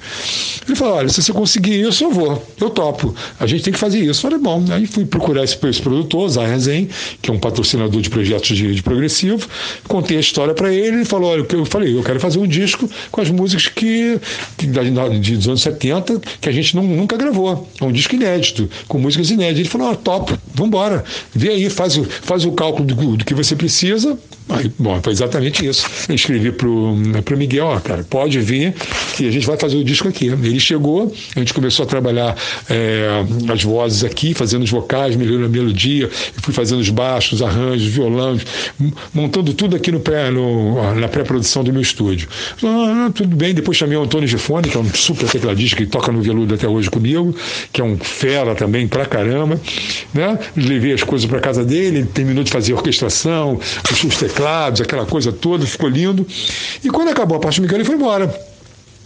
Ele 0.66 0.76
falou: 0.76 0.95
olha, 0.95 1.09
se 1.09 1.23
você 1.23 1.33
conseguir 1.33 1.81
isso, 1.81 2.05
eu 2.05 2.11
vou, 2.11 2.47
eu 2.61 2.71
topo. 2.71 3.14
A 3.38 3.47
gente 3.47 3.64
tem 3.64 3.73
que 3.73 3.78
fazer 3.78 3.99
isso. 3.99 4.26
Eu 4.26 4.31
falei, 4.31 4.38
bom, 4.38 4.64
aí 4.71 4.87
fui 4.87 5.05
procurar 5.05 5.45
esse, 5.45 5.59
esse 5.66 5.83
produtor, 5.83 6.28
Zen, 6.28 6.88
que 7.21 7.31
é 7.31 7.33
um 7.33 7.38
patrocinador 7.38 8.00
de 8.00 8.11
projetos 8.11 8.57
de, 8.57 8.75
de 8.75 8.83
progressivo, 8.83 9.47
contei 9.88 10.16
a 10.16 10.21
história 10.21 10.55
para 10.55 10.73
ele, 10.73 10.99
ele 10.99 11.05
falou: 11.05 11.31
olha, 11.31 11.47
eu 11.50 11.64
falei, 11.64 11.97
eu 11.97 12.02
quero 12.02 12.21
fazer 12.21 12.38
um 12.38 12.47
disco 12.47 12.88
com 13.11 13.21
as 13.21 13.31
músicas 13.31 13.69
que, 13.69 14.19
que 14.57 14.66
de, 14.66 15.37
dos 15.37 15.49
anos 15.49 15.62
70 15.62 16.21
que 16.40 16.49
a 16.49 16.52
gente 16.52 16.75
não, 16.76 16.83
nunca 16.83 17.16
gravou. 17.16 17.69
É 17.81 17.85
um 17.85 17.93
disco 17.93 18.14
inédito, 18.14 18.69
com 18.88 18.99
músicas 18.99 19.31
inéditas. 19.31 19.61
Ele 19.61 19.69
falou: 19.69 19.90
ah, 19.90 19.97
top, 19.97 20.35
vambora, 20.55 21.05
vê 21.35 21.50
aí, 21.50 21.71
faz 21.71 21.97
o, 21.97 22.05
faz 22.05 22.45
o 22.45 22.52
cálculo 22.52 22.87
do, 22.87 23.16
do 23.16 23.25
que 23.25 23.35
você 23.35 23.57
precisa. 23.57 24.19
Aí, 24.52 24.71
bom, 24.78 25.00
foi 25.02 25.12
exatamente 25.12 25.66
isso. 25.66 25.87
Eu 26.09 26.14
escrevi 26.14 26.52
pro, 26.52 26.94
pro 27.25 27.37
Miguel, 27.37 27.66
ó, 27.66 27.80
cara, 27.80 28.04
pode 28.04 28.38
vir 28.40 28.75
que 29.16 29.26
a 29.26 29.30
gente 29.30 29.47
vai 29.47 29.56
fazer 29.56 29.76
o 29.76 29.85
disco 29.85 30.09
aqui. 30.09 30.26
Ele 30.26 30.61
chegou, 30.61 31.12
a 31.35 31.38
gente 31.38 31.54
começou 31.54 31.85
a 31.85 31.87
trabalhar 31.87 32.37
é, 32.68 33.25
as 33.50 33.62
vozes 33.62 34.04
aqui, 34.04 34.35
fazendo 34.35 34.62
os 34.62 34.71
vocais, 34.71 35.16
melhorando 35.16 35.47
a 35.47 35.49
melodia, 35.49 36.09
fui 36.11 36.52
fazendo 36.52 36.80
os 36.80 36.90
baixos, 36.90 37.40
arranjos, 37.40 37.87
violões, 37.87 38.42
montando 39.14 39.54
tudo 39.54 39.76
aqui 39.76 39.90
no 39.90 40.00
pré, 40.00 40.30
no, 40.30 40.94
na 40.94 41.09
pré-produção 41.09 41.64
do 41.64 41.73
meu 41.73 41.82
estúdio. 41.82 42.28
Ah, 42.62 43.11
tudo 43.14 43.35
bem, 43.35 43.54
depois 43.54 43.76
chamei 43.76 43.97
o 43.97 44.02
Antônio 44.02 44.28
Gifone, 44.28 44.68
que 44.68 44.76
é 44.76 44.80
um 44.80 44.92
super 44.92 45.28
tecladista 45.28 45.76
que 45.76 45.87
toca 45.87 46.12
no 46.12 46.21
veludo 46.21 46.54
até 46.54 46.68
hoje 46.68 46.90
comigo, 46.90 47.35
que 47.73 47.80
é 47.80 47.85
um 47.85 47.97
fera 47.97 48.54
também 48.54 48.87
pra 48.87 49.06
caramba, 49.06 49.59
né? 50.12 50.38
Levei 50.56 50.92
as 50.92 51.02
coisas 51.02 51.28
para 51.28 51.40
casa 51.40 51.64
dele, 51.64 51.99
ele 51.99 52.06
terminou 52.06 52.44
de 52.44 52.50
fazer 52.50 52.73
a 52.73 52.76
orquestração, 52.76 53.59
os 54.04 54.16
teclados, 54.16 54.41
aquela 54.82 55.06
coisa 55.06 55.32
toda, 55.32 55.66
ficou 55.66 55.88
lindo. 55.88 56.26
E 56.82 56.90
quando 56.90 57.08
acabou 57.08 57.37
a 57.37 57.40
parte 57.40 57.61
Miguel, 57.61 57.78
ele 57.78 57.84
foi 57.84 57.96
embora. 57.96 58.51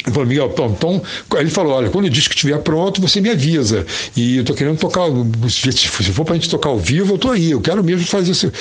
Ele 0.07 0.15
falou, 0.15 0.29
Miguel, 0.29 0.49
Tom, 0.51 0.73
Tom. 0.73 1.03
Ele 1.37 1.51
falou: 1.51 1.73
olha, 1.73 1.91
quando 1.91 2.05
o 2.05 2.11
disco 2.11 2.33
estiver 2.33 2.59
pronto, 2.59 3.01
você 3.01 3.21
me 3.21 3.29
avisa. 3.29 3.85
E 4.17 4.37
eu 4.37 4.45
tô 4.45 4.55
querendo 4.55 4.79
tocar. 4.79 5.03
Se 5.49 5.89
for 6.13 6.25
pra 6.25 6.35
gente 6.35 6.49
tocar 6.49 6.69
ao 6.69 6.79
vivo, 6.79 7.15
eu 7.15 7.19
tô 7.19 7.31
aí. 7.31 7.51
Eu 7.51 7.61
quero 7.61 7.83
mesmo 7.83 8.07
fazer 8.07 8.31
isso, 8.31 8.53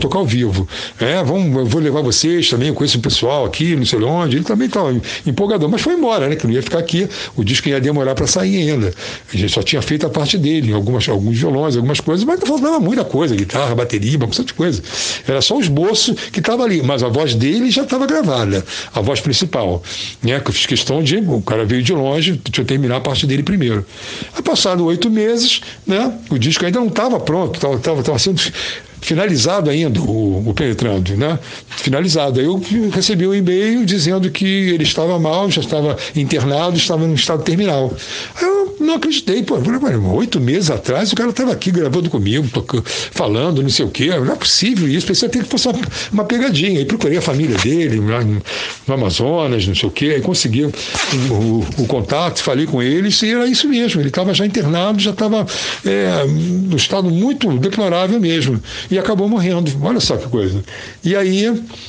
tocar 0.00 0.18
ao 0.18 0.26
vivo. 0.26 0.68
É, 0.98 1.22
vamos, 1.22 1.56
eu 1.56 1.66
vou 1.66 1.80
levar 1.80 2.02
vocês 2.02 2.50
também. 2.50 2.68
Eu 2.68 2.74
conheço 2.74 2.98
o 2.98 3.00
pessoal 3.00 3.44
aqui, 3.44 3.76
não 3.76 3.86
sei 3.86 4.02
onde. 4.02 4.36
Ele 4.36 4.44
também 4.44 4.66
estava 4.66 4.92
empolgador, 5.24 5.68
mas 5.68 5.80
foi 5.80 5.94
embora, 5.94 6.28
né? 6.28 6.34
Que 6.34 6.46
não 6.46 6.52
ia 6.52 6.62
ficar 6.62 6.80
aqui. 6.80 7.08
O 7.36 7.44
disco 7.44 7.68
ia 7.68 7.80
demorar 7.80 8.16
para 8.16 8.26
sair 8.26 8.68
ainda. 8.68 8.92
A 9.32 9.36
gente 9.36 9.52
só 9.52 9.62
tinha 9.62 9.80
feito 9.80 10.04
a 10.04 10.10
parte 10.10 10.36
dele, 10.36 10.72
algumas, 10.72 11.08
alguns 11.08 11.38
violões, 11.38 11.76
algumas 11.76 12.00
coisas, 12.00 12.24
mas 12.24 12.40
faltava 12.40 12.80
muita 12.80 13.04
coisa: 13.04 13.36
guitarra, 13.36 13.74
bateria, 13.74 14.18
uma 14.18 14.26
de 14.26 14.54
coisa. 14.54 14.82
Era 15.28 15.40
só 15.40 15.56
o 15.56 15.60
esboço 15.60 16.14
que 16.32 16.40
estava 16.40 16.64
ali, 16.64 16.82
mas 16.82 17.04
a 17.04 17.08
voz 17.08 17.36
dele 17.36 17.70
já 17.70 17.82
estava 17.82 18.04
gravada, 18.06 18.64
a 18.92 19.00
voz 19.00 19.20
principal. 19.20 19.82
Né? 20.22 20.40
Que 20.40 20.50
eu 20.50 20.54
fiz 20.54 20.71
questão 20.72 21.02
de. 21.02 21.18
O 21.18 21.42
cara 21.42 21.66
veio 21.66 21.82
de 21.82 21.92
longe, 21.92 22.32
deixa 22.32 22.62
eu 22.62 22.64
terminar 22.64 22.96
a 22.96 23.00
parte 23.00 23.26
dele 23.26 23.42
primeiro. 23.42 23.84
Passado 24.42 24.84
oito 24.86 25.10
meses, 25.10 25.60
né, 25.86 26.12
o 26.30 26.38
disco 26.38 26.64
ainda 26.64 26.80
não 26.80 26.88
estava 26.88 27.20
pronto, 27.20 27.56
estava 27.76 28.18
sendo 28.18 28.40
finalizado 29.02 29.68
ainda 29.68 30.00
o, 30.00 30.48
o, 30.48 30.54
penetrando, 30.54 31.16
né? 31.16 31.38
Finalizado. 31.68 32.40
Aí 32.40 32.46
eu 32.46 32.62
recebi 32.90 33.26
um 33.26 33.34
e-mail 33.34 33.84
dizendo 33.84 34.30
que 34.30 34.46
ele 34.46 34.84
estava 34.84 35.18
mal, 35.18 35.50
já 35.50 35.60
estava 35.60 35.96
internado, 36.14 36.76
estava 36.76 37.04
em 37.04 37.12
estado 37.12 37.42
terminal. 37.42 37.92
Aí 38.36 38.44
eu 38.44 38.76
não 38.80 38.94
acreditei, 38.94 39.42
pô, 39.42 39.58
oito 40.14 40.40
meses 40.40 40.70
atrás 40.70 41.12
o 41.12 41.16
cara 41.16 41.30
estava 41.30 41.52
aqui 41.52 41.70
gravando 41.70 42.08
comigo, 42.08 42.46
tocando, 42.48 42.84
falando, 42.86 43.62
não 43.62 43.68
sei 43.68 43.84
o 43.84 43.90
quê, 43.90 44.08
não 44.08 44.32
é 44.32 44.36
possível 44.36 44.88
isso, 44.88 45.06
pensei 45.06 45.28
até 45.28 45.40
que 45.40 45.48
fosse 45.48 45.68
uma, 45.68 45.80
uma 46.12 46.24
pegadinha. 46.24 46.78
Aí 46.78 46.84
procurei 46.84 47.18
a 47.18 47.22
família 47.22 47.56
dele 47.58 48.00
lá 48.00 48.22
no, 48.22 48.40
no 48.86 48.94
Amazonas, 48.94 49.66
não 49.66 49.74
sei 49.74 49.88
o 49.88 49.92
quê, 49.92 50.12
aí 50.16 50.20
consegui 50.20 50.64
o, 50.64 50.72
o, 51.30 51.66
o, 51.82 51.86
contato, 51.86 52.40
falei 52.40 52.66
com 52.66 52.80
eles 52.80 53.20
e 53.22 53.32
era 53.32 53.46
isso 53.46 53.68
mesmo, 53.68 54.00
ele 54.00 54.08
estava 54.08 54.32
já 54.32 54.46
internado, 54.46 55.00
já 55.00 55.10
estava 55.10 55.44
é, 55.84 56.24
no 56.24 56.76
estado 56.76 57.10
muito 57.10 57.58
deplorável 57.58 58.20
mesmo 58.20 58.62
e 58.92 58.98
acabou 58.98 59.26
morrendo. 59.26 59.72
Olha 59.82 60.00
só 60.00 60.18
que 60.18 60.28
coisa. 60.28 60.62
E 61.02 61.16
aí 61.16 61.46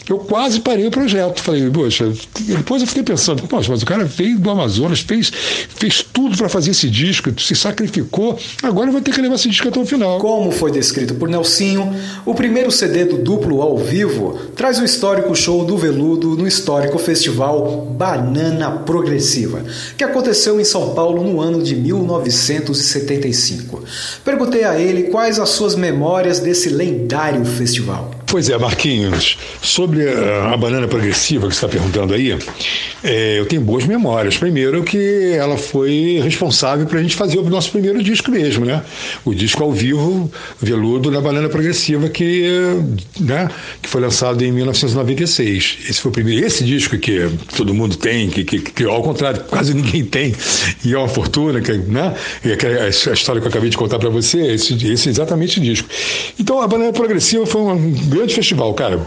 eu 0.10 0.18
quase 0.20 0.62
parei 0.62 0.88
o 0.88 0.92
projeto. 0.92 1.42
Falei, 1.42 1.70
poxa, 1.70 2.10
depois 2.40 2.82
eu 2.82 2.88
fiquei 2.88 3.04
pensando, 3.04 3.44
poxa, 3.44 3.72
mas 3.72 3.84
o 3.84 3.86
cara 3.86 4.06
veio 4.06 4.40
do 4.40 4.50
Amazonas, 4.50 5.02
fez, 5.02 5.30
fez 5.76 6.02
tudo 6.02 6.38
para 6.38 6.48
fazer 6.48 6.72
esse 6.72 6.90
disco, 6.90 7.30
se 7.40 7.56
sacrificou, 7.56 8.40
agora 8.62 8.90
vai 8.90 9.02
ter 9.02 9.12
que 9.12 9.20
levar 9.20 9.36
esse 9.36 9.50
disco 9.50 9.68
até 9.68 9.78
o 9.80 9.86
final. 9.86 10.20
Como 10.20 10.50
foi 10.52 10.72
descrito 10.72 11.16
por 11.16 11.28
Nelsinho, 11.28 11.94
o 12.26 12.34
primeiro 12.34 12.72
CD 12.72 13.04
do 13.04 13.18
duplo 13.18 13.62
ao 13.62 13.78
vivo 13.78 14.40
traz 14.56 14.80
o 14.80 14.86
histórico 14.86 15.36
show 15.36 15.66
do 15.66 15.78
Veludo 15.78 16.38
no 16.38 16.48
histórico 16.48 16.98
festival 16.98 17.86
Banana 17.98 18.72
Progressiva, 18.72 19.62
que 19.98 20.06
aconteceu 20.06 20.58
em 20.58 20.64
São 20.64 20.94
Paulo 20.94 21.22
no 21.22 21.42
ano 21.42 21.62
de 21.62 21.76
1975. 21.76 23.84
Perguntei 24.24 24.64
a 24.64 24.80
ele 24.80 25.04
quais 25.04 25.38
as 25.38 25.50
suas 25.50 25.76
memórias 25.76 26.40
desse 26.40 26.70
lendário 26.70 26.93
lendário 26.94 27.44
festival. 27.44 28.23
Pois 28.34 28.50
é, 28.50 28.58
Marquinhos, 28.58 29.38
sobre 29.62 30.10
a, 30.10 30.54
a 30.54 30.58
banana 30.58 30.88
progressiva 30.88 31.48
que 31.48 31.54
você 31.54 31.64
está 31.64 31.68
perguntando 31.68 32.16
aí, 32.16 32.36
é, 33.04 33.40
eu 33.40 33.46
tenho 33.46 33.62
boas 33.62 33.86
memórias. 33.86 34.38
Primeiro 34.38 34.84
que 34.84 35.34
ela 35.34 35.56
foi 35.56 36.20
responsável 36.24 36.88
para 36.88 36.98
a 36.98 37.04
gente 37.04 37.16
fazer 37.16 37.38
o 37.38 37.48
nosso 37.48 37.70
primeiro 37.70 38.02
disco 38.02 38.32
mesmo, 38.32 38.66
né? 38.66 38.82
O 39.24 39.36
disco 39.36 39.62
ao 39.62 39.72
vivo, 39.72 40.32
veludo 40.60 41.12
da 41.12 41.22
banana 41.22 41.48
progressiva 41.48 42.10
que, 42.10 42.44
né, 43.20 43.52
que 43.80 43.88
foi 43.88 44.02
lançado 44.02 44.44
em 44.44 44.52
1996. 44.52 45.78
Esse 45.88 46.02
foi 46.02 46.10
o 46.10 46.12
primeiro. 46.12 46.44
Esse 46.44 46.64
disco 46.64 46.98
que 46.98 47.30
todo 47.56 47.72
mundo 47.72 47.98
tem, 47.98 48.32
que, 48.32 48.44
que, 48.44 48.60
que 48.62 48.84
ao 48.84 49.04
contrário, 49.04 49.44
quase 49.48 49.76
ninguém 49.76 50.06
tem, 50.06 50.34
e 50.84 50.92
é 50.92 50.98
uma 50.98 51.08
fortuna, 51.08 51.62
que, 51.62 51.72
né? 51.74 52.16
E 52.44 52.52
a, 52.52 52.90
história 52.90 53.40
que 53.40 53.46
eu 53.46 53.52
acabei 53.52 53.70
de 53.70 53.78
contar 53.78 54.00
para 54.00 54.10
você, 54.10 54.54
esse, 54.54 54.74
esse 54.88 55.10
é 55.10 55.12
exatamente 55.12 55.60
o 55.60 55.62
disco. 55.62 55.88
Então 56.40 56.60
a 56.60 56.68
banana 56.68 56.92
progressiva 56.92 57.46
foi 57.46 57.62
um 57.62 58.23
grande 58.24 58.36
festival, 58.36 58.74
cara. 58.74 59.00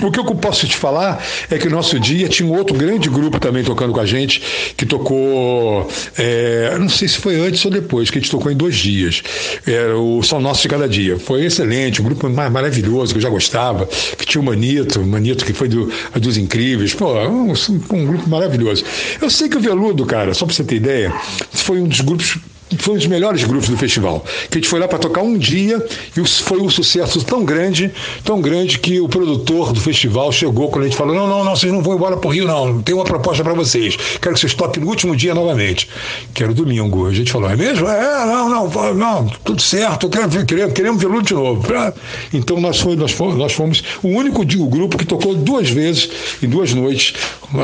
O 0.00 0.10
que 0.10 0.18
eu 0.18 0.24
posso 0.36 0.66
te 0.66 0.76
falar 0.76 1.22
é 1.50 1.58
que 1.58 1.68
no 1.68 1.76
nosso 1.76 1.98
dia 2.00 2.28
tinha 2.28 2.48
um 2.48 2.56
outro 2.56 2.76
grande 2.76 3.10
grupo 3.10 3.38
também 3.38 3.62
tocando 3.62 3.92
com 3.92 4.00
a 4.00 4.06
gente, 4.06 4.40
que 4.76 4.86
tocou, 4.86 5.86
é, 6.16 6.76
não 6.78 6.88
sei 6.88 7.08
se 7.08 7.18
foi 7.18 7.38
antes 7.38 7.62
ou 7.64 7.70
depois, 7.70 8.08
que 8.08 8.18
a 8.18 8.20
gente 8.20 8.30
tocou 8.30 8.50
em 8.50 8.56
dois 8.56 8.76
dias. 8.76 9.22
Era 9.66 9.98
o 9.98 10.22
São 10.22 10.40
Nosso 10.40 10.62
de 10.62 10.68
Cada 10.68 10.88
Dia. 10.88 11.18
Foi 11.18 11.44
excelente, 11.44 12.00
um 12.00 12.04
grupo 12.04 12.28
maravilhoso, 12.30 13.12
que 13.12 13.18
eu 13.18 13.22
já 13.22 13.28
gostava, 13.28 13.86
que 14.16 14.24
tinha 14.24 14.40
o 14.40 14.44
Manito, 14.44 15.04
Manito 15.04 15.44
que 15.44 15.52
foi 15.52 15.68
do, 15.68 15.92
dos 16.14 16.36
Incríveis. 16.36 16.94
Pô, 16.94 17.12
um, 17.28 17.52
um 17.90 18.06
grupo 18.06 18.28
maravilhoso. 18.30 18.84
Eu 19.20 19.28
sei 19.28 19.48
que 19.48 19.56
o 19.56 19.60
Veludo, 19.60 20.06
cara, 20.06 20.32
só 20.32 20.46
pra 20.46 20.54
você 20.54 20.64
ter 20.64 20.76
ideia, 20.76 21.12
foi 21.52 21.80
um 21.80 21.86
dos 21.86 22.00
grupos 22.00 22.38
foi 22.78 22.94
um 22.94 22.98
dos 22.98 23.06
melhores 23.06 23.44
grupos 23.44 23.68
do 23.68 23.76
festival. 23.76 24.24
Que 24.50 24.58
a 24.58 24.60
gente 24.60 24.68
foi 24.68 24.80
lá 24.80 24.88
para 24.88 24.98
tocar 24.98 25.22
um 25.22 25.36
dia 25.36 25.84
e 26.16 26.26
foi 26.26 26.60
um 26.60 26.70
sucesso 26.70 27.22
tão 27.24 27.44
grande, 27.44 27.90
tão 28.24 28.40
grande 28.40 28.78
que 28.78 29.00
o 29.00 29.08
produtor 29.08 29.72
do 29.72 29.80
festival 29.80 30.32
chegou 30.32 30.68
quando 30.70 30.84
a 30.84 30.88
gente 30.88 30.96
falou: 30.96 31.14
não, 31.14 31.26
não, 31.26 31.44
não, 31.44 31.56
vocês 31.56 31.72
não 31.72 31.82
vão 31.82 31.94
embora 31.94 32.16
pro 32.16 32.30
Rio, 32.30 32.46
não. 32.46 32.82
Tem 32.82 32.94
uma 32.94 33.04
proposta 33.04 33.42
para 33.42 33.54
vocês. 33.54 33.96
Quero 34.20 34.34
que 34.34 34.40
vocês 34.40 34.54
toquem 34.54 34.82
no 34.82 34.88
último 34.88 35.16
dia 35.16 35.34
novamente. 35.34 35.88
Que 36.32 36.44
era 36.44 36.52
domingo. 36.52 37.06
A 37.06 37.12
gente 37.12 37.30
falou: 37.32 37.50
é 37.50 37.56
mesmo? 37.56 37.88
É, 37.88 38.26
não, 38.26 38.48
não, 38.48 38.94
não, 38.94 39.26
tudo 39.44 39.60
certo. 39.60 40.08
Queremos, 40.08 40.44
queremos, 40.44 40.72
queremos 40.72 41.02
ver 41.02 41.22
de 41.22 41.34
novo. 41.34 41.62
Então 42.32 42.60
nós 42.60 42.80
fomos, 42.80 42.96
nós 42.96 43.12
fomos, 43.12 43.36
nós 43.36 43.52
fomos 43.52 43.82
o 44.02 44.08
único 44.08 44.42
o 44.42 44.66
grupo 44.66 44.98
que 44.98 45.06
tocou 45.06 45.34
duas 45.34 45.70
vezes 45.70 46.08
em 46.42 46.48
duas 46.48 46.72
noites 46.74 47.14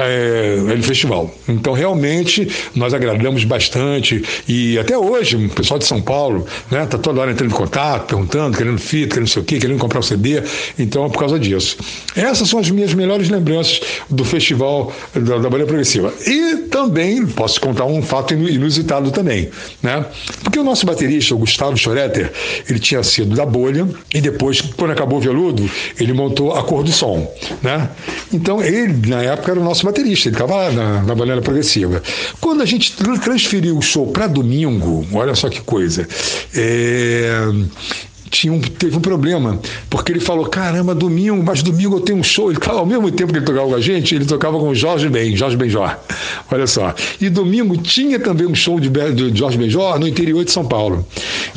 é, 0.00 0.56
no 0.56 0.82
festival. 0.82 1.32
Então 1.48 1.72
realmente 1.72 2.48
nós 2.74 2.92
agradamos 2.94 3.44
bastante 3.44 4.22
e 4.46 4.78
até 4.78 4.97
hoje, 4.98 5.36
o 5.36 5.48
pessoal 5.48 5.78
de 5.78 5.86
São 5.86 6.00
Paulo, 6.00 6.46
né, 6.70 6.86
tá 6.86 6.98
toda 6.98 7.20
hora 7.20 7.32
entrando 7.32 7.50
em 7.50 7.54
contato, 7.54 8.08
perguntando, 8.08 8.56
querendo 8.56 8.78
fita, 8.78 9.08
querendo 9.08 9.20
não 9.20 9.32
sei 9.32 9.42
o 9.42 9.44
quê, 9.44 9.58
querendo 9.58 9.78
comprar 9.78 10.00
o 10.00 10.02
CD. 10.02 10.42
Então, 10.78 11.04
é 11.04 11.08
por 11.08 11.18
causa 11.18 11.38
disso. 11.38 11.76
Essas 12.16 12.48
são 12.48 12.58
as 12.58 12.70
minhas 12.70 12.94
melhores 12.94 13.28
lembranças 13.28 13.80
do 14.08 14.24
festival 14.24 14.92
da, 15.14 15.38
da 15.38 15.50
Bahia 15.50 15.66
Progressiva. 15.66 16.12
E 16.26 16.56
também 16.70 17.26
posso 17.26 17.60
contar 17.60 17.84
um 17.84 18.02
fato 18.02 18.34
inusitado 18.34 19.10
também, 19.10 19.48
né? 19.82 20.04
Porque 20.42 20.58
o 20.58 20.64
nosso 20.64 20.86
baterista, 20.86 21.34
o 21.34 21.38
Gustavo 21.38 21.76
Schoretter, 21.76 22.32
ele 22.68 22.78
tinha 22.78 23.02
sido 23.02 23.34
da 23.34 23.46
bolha 23.46 23.88
e 24.14 24.20
depois, 24.20 24.60
quando 24.60 24.90
acabou 24.90 25.18
o 25.18 25.20
veludo, 25.20 25.68
ele 25.98 26.12
montou 26.12 26.54
a 26.54 26.62
cor 26.62 26.82
do 26.82 26.92
som, 26.92 27.30
né? 27.62 27.88
Então, 28.32 28.62
ele, 28.62 29.06
na 29.06 29.22
época, 29.22 29.52
era 29.52 29.60
o 29.60 29.64
nosso 29.64 29.84
baterista, 29.84 30.28
ele 30.28 30.36
estava 30.36 30.54
lá 30.54 30.72
na, 30.72 31.02
na 31.02 31.14
Banana 31.14 31.42
Progressiva. 31.42 32.02
Quando 32.40 32.62
a 32.62 32.66
gente 32.66 32.92
transferiu 32.96 33.76
o 33.76 33.82
show 33.82 34.06
para 34.06 34.26
domingo, 34.26 34.87
olha 35.12 35.34
só 35.34 35.48
que 35.48 35.60
coisa. 35.60 36.06
É, 36.54 37.30
tinha 38.28 38.52
um, 38.52 38.60
teve 38.60 38.96
um 38.96 39.00
problema, 39.00 39.58
porque 39.90 40.12
ele 40.12 40.20
falou: 40.20 40.46
caramba, 40.46 40.94
domingo, 40.94 41.42
mas 41.42 41.62
domingo 41.62 41.96
eu 41.96 42.00
tenho 42.00 42.18
um 42.18 42.22
show. 42.22 42.50
Ele 42.50 42.58
ao 42.66 42.86
mesmo 42.86 43.10
tempo 43.10 43.32
que 43.32 43.38
ele 43.38 43.46
tocava 43.46 43.68
com 43.68 43.74
a 43.74 43.80
gente, 43.80 44.14
ele 44.14 44.24
tocava 44.24 44.58
com 44.58 44.68
o 44.68 44.74
Jorge 44.74 45.08
Ben, 45.08 45.36
Jorge 45.36 45.56
Benjor. 45.56 45.96
Olha 46.50 46.66
só. 46.66 46.94
E 47.20 47.28
domingo 47.28 47.76
tinha 47.76 48.18
também 48.18 48.46
um 48.46 48.54
show 48.54 48.78
de, 48.78 48.88
de 48.88 49.38
Jorge 49.38 49.58
Benjor 49.58 49.98
no 49.98 50.06
interior 50.06 50.44
de 50.44 50.50
São 50.50 50.64
Paulo. 50.64 51.06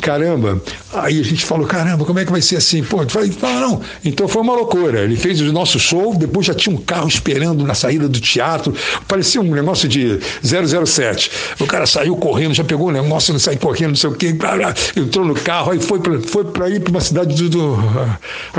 Caramba, 0.00 0.60
aí 0.92 1.20
a 1.20 1.24
gente 1.24 1.44
falou: 1.44 1.66
caramba, 1.66 2.04
como 2.04 2.18
é 2.18 2.24
que 2.24 2.32
vai 2.32 2.42
ser 2.42 2.56
assim? 2.56 2.82
Pô, 2.82 3.06
falei: 3.08 3.32
não, 3.40 3.60
não. 3.60 3.80
Então 4.04 4.26
foi 4.26 4.42
uma 4.42 4.54
loucura. 4.54 5.00
Ele 5.00 5.16
fez 5.16 5.40
o 5.40 5.52
nosso 5.52 5.78
show, 5.78 6.14
depois 6.14 6.46
já 6.46 6.54
tinha 6.54 6.74
um 6.74 6.80
carro 6.80 7.08
esperando 7.08 7.64
na 7.64 7.74
saída 7.74 8.08
do 8.08 8.20
teatro, 8.20 8.74
parecia 9.06 9.40
um 9.40 9.54
negócio 9.54 9.88
de 9.88 10.18
007. 10.42 11.30
O 11.60 11.66
cara 11.66 11.86
saiu 11.86 12.16
correndo, 12.16 12.54
já 12.54 12.64
pegou 12.64 12.88
o 12.88 12.92
negócio, 12.92 13.32
não 13.32 13.40
saiu 13.40 13.58
correndo, 13.58 13.90
não 13.90 13.96
sei 13.96 14.10
o 14.10 14.14
quê, 14.14 14.34
entrou 14.96 15.24
no 15.24 15.34
carro, 15.34 15.72
aí 15.72 15.80
foi 15.80 16.00
para 16.00 16.20
foi 16.20 16.44
para 16.62 16.70
ir 16.70 16.78
para 16.78 16.92
uma 16.92 17.00
cidade 17.00 17.34
do, 17.34 17.48
do, 17.48 17.76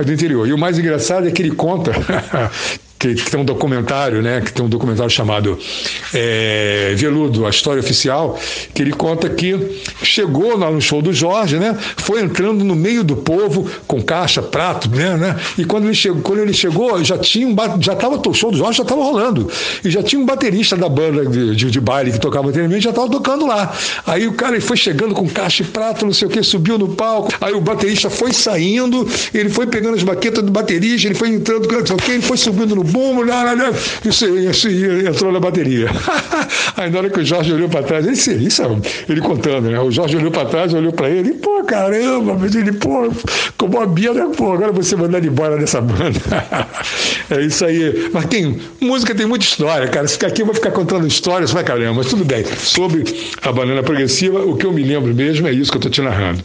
do 0.04 0.12
interior. 0.12 0.46
E 0.46 0.52
o 0.52 0.58
mais 0.58 0.78
engraçado 0.78 1.26
é 1.26 1.32
que 1.32 1.42
ele 1.42 1.52
conta 1.52 1.94
que, 3.04 3.16
que, 3.16 3.30
tem 3.30 3.40
um 3.40 3.44
documentário, 3.44 4.22
né? 4.22 4.40
Que 4.40 4.54
tem 4.54 4.66
um 4.66 4.70
documentário 4.70 5.12
chamado 5.12 5.60
é, 6.14 6.94
Veludo, 6.96 7.46
a 7.46 7.50
história 7.50 7.82
oficial, 7.82 8.40
que 8.74 8.82
ele 8.82 8.94
conta 8.94 9.30
que 9.30 9.82
chegou 10.02 10.58
lá 10.58 10.72
no 10.72 10.80
show 10.80 11.02
do 11.02 11.12
Jorge, 11.12 11.58
né? 11.60 11.78
Foi 11.98 12.22
entrando 12.22 12.64
no 12.64 12.76
meio 12.76 13.04
do 13.04 13.18
povo 13.18 13.70
com 13.86 14.02
caixa, 14.02 14.42
prato, 14.42 14.90
né? 14.90 15.18
né 15.18 15.36
e 15.58 15.66
quando 15.66 15.86
ele 15.86 15.94
chegou, 15.94 16.22
quando 16.22 16.40
ele 16.40 16.54
chegou, 16.54 17.04
já 17.04 17.18
tinha 17.18 17.46
um 17.46 17.54
já 17.82 17.94
estava 17.94 18.22
o 18.26 18.34
show 18.34 18.52
do 18.52 18.58
Jorge 18.58 18.78
já 18.78 18.84
estava 18.84 19.04
rolando 19.04 19.50
e 19.84 19.90
já 19.90 20.02
tinha 20.02 20.22
um 20.22 20.26
baterista 20.26 20.78
da 20.78 20.88
banda 20.88 21.26
de, 21.26 21.56
de, 21.56 21.72
de 21.72 21.82
baile 21.82 22.12
que 22.12 22.20
tocava 22.20 22.48
anteriormente 22.48 22.84
já 22.84 22.92
estava 22.92 23.10
tocando 23.10 23.46
lá. 23.46 23.76
Aí 24.06 24.28
o 24.28 24.34
cara 24.34 24.54
ele 24.54 24.62
foi 24.62 24.78
chegando 24.78 25.14
com 25.14 25.28
caixa 25.28 25.64
e 25.64 25.66
prato, 25.66 26.06
não 26.06 26.14
sei 26.14 26.28
o 26.28 26.32
que, 26.32 26.42
subiu 26.42 26.78
no 26.78 26.90
palco. 26.90 27.34
Aí 27.42 27.54
o 27.54 27.60
baterista 27.60 28.10
foi 28.10 28.32
saindo, 28.32 29.06
ele 29.34 29.50
foi 29.50 29.68
pegando 29.68 29.96
as 29.96 30.04
baquetas 30.04 30.44
do 30.44 30.52
baterista, 30.52 31.08
ele 31.08 31.16
foi 31.16 31.30
entrando, 31.30 31.68
não 31.68 31.86
sei 31.86 31.96
o 31.96 32.00
que, 32.00 32.12
ele 32.12 32.22
foi 32.22 32.38
subindo 32.38 32.76
no 32.76 32.93
bum, 32.94 33.26
lá, 33.26 33.56
isso, 34.06 34.28
isso, 34.38 34.70
entrou 34.70 35.32
na 35.32 35.40
bateria. 35.40 35.88
Aí 36.78 36.90
na 36.90 37.00
hora 37.00 37.10
que 37.10 37.20
o 37.20 37.26
Jorge 37.26 37.52
olhou 37.52 37.68
para 37.68 37.84
trás, 37.84 38.06
ele, 38.06 38.46
isso, 38.46 38.62
ele 39.10 39.22
contando, 39.22 39.70
né? 39.70 39.80
O 39.80 39.92
Jorge 39.92 40.16
olhou 40.16 40.32
para 40.32 40.48
trás, 40.48 40.74
olhou 40.74 40.94
para 40.94 41.10
ele, 41.10 41.34
pô, 41.34 41.64
caramba, 41.64 42.38
ele, 42.46 42.72
pô, 42.74 43.12
como 43.58 43.82
a 43.82 43.86
Bia, 43.86 44.14
né? 44.14 44.30
Pô, 44.36 44.54
agora 44.54 44.72
você 44.72 44.96
mandando 44.96 45.28
embora 45.28 45.58
dessa 45.58 45.82
banda. 45.82 46.20
é 47.30 47.42
isso 47.42 47.66
aí. 47.66 48.10
Mas 48.14 48.26
tem, 48.26 48.60
música 48.80 49.16
tem 49.16 49.26
muita 49.26 49.46
história, 49.46 49.88
cara. 49.88 50.08
Se 50.08 50.14
ficar 50.14 50.28
aqui, 50.28 50.42
eu 50.42 50.46
vou 50.46 50.56
ficar 50.56 50.72
contando 50.72 51.08
histórias 51.08 51.52
vai 51.52 51.64
caramba, 51.64 51.96
mas 51.96 52.08
tudo 52.08 52.24
bem. 52.24 52.44
Sobre 52.46 53.04
a 53.42 53.52
banana 53.52 53.82
progressiva, 53.82 54.40
o 54.40 54.56
que 54.56 54.66
eu 54.66 54.72
me 54.72 54.84
lembro 54.84 55.14
mesmo 55.14 55.48
é 55.48 55.52
isso 55.52 55.72
que 55.72 55.78
eu 55.78 55.82
tô 55.82 55.90
te 55.90 56.02
narrando. 56.02 56.44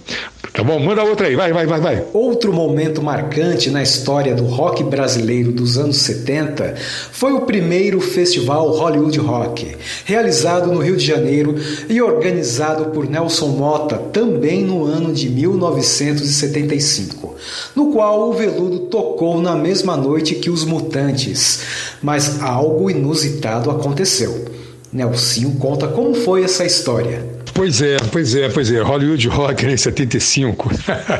Tá 0.52 0.64
bom? 0.64 0.78
Manda 0.80 1.04
outra 1.04 1.26
aí, 1.26 1.36
vai, 1.36 1.52
vai, 1.52 1.66
vai, 1.66 1.80
vai. 1.80 2.04
Outro 2.12 2.52
momento 2.52 3.02
marcante 3.02 3.70
na 3.70 3.82
história 3.82 4.34
do 4.34 4.44
rock 4.44 4.82
brasileiro 4.82 5.52
dos 5.52 5.76
anos 5.76 5.98
70 5.98 6.74
foi 7.12 7.32
o 7.32 7.42
primeiro 7.42 8.00
festival 8.00 8.70
Hollywood 8.70 9.18
Rock, 9.18 9.76
realizado 10.04 10.72
no 10.72 10.80
Rio 10.80 10.96
de 10.96 11.04
Janeiro 11.04 11.54
e 11.88 12.00
organizado 12.00 12.86
por 12.86 13.08
Nelson 13.08 13.48
Mota 13.48 13.98
também 13.98 14.64
no 14.64 14.84
ano 14.84 15.12
de 15.12 15.28
1975, 15.28 17.36
no 17.76 17.92
qual 17.92 18.30
o 18.30 18.32
Veludo 18.32 18.80
tocou 18.86 19.40
na 19.40 19.54
mesma 19.54 19.96
noite 19.96 20.34
que 20.34 20.50
os 20.50 20.64
Mutantes, 20.64 21.60
mas 22.02 22.42
algo 22.42 22.90
inusitado 22.90 23.70
aconteceu. 23.70 24.46
Nelsinho 24.92 25.52
conta 25.58 25.86
como 25.86 26.14
foi 26.14 26.42
essa 26.42 26.64
história. 26.64 27.37
Pois 27.58 27.82
é, 27.82 27.96
pois 28.12 28.36
é, 28.36 28.48
pois 28.48 28.70
é. 28.70 28.80
Hollywood 28.80 29.26
Rock 29.26 29.66
né, 29.66 29.72
em 29.72 29.76
75. 29.76 30.70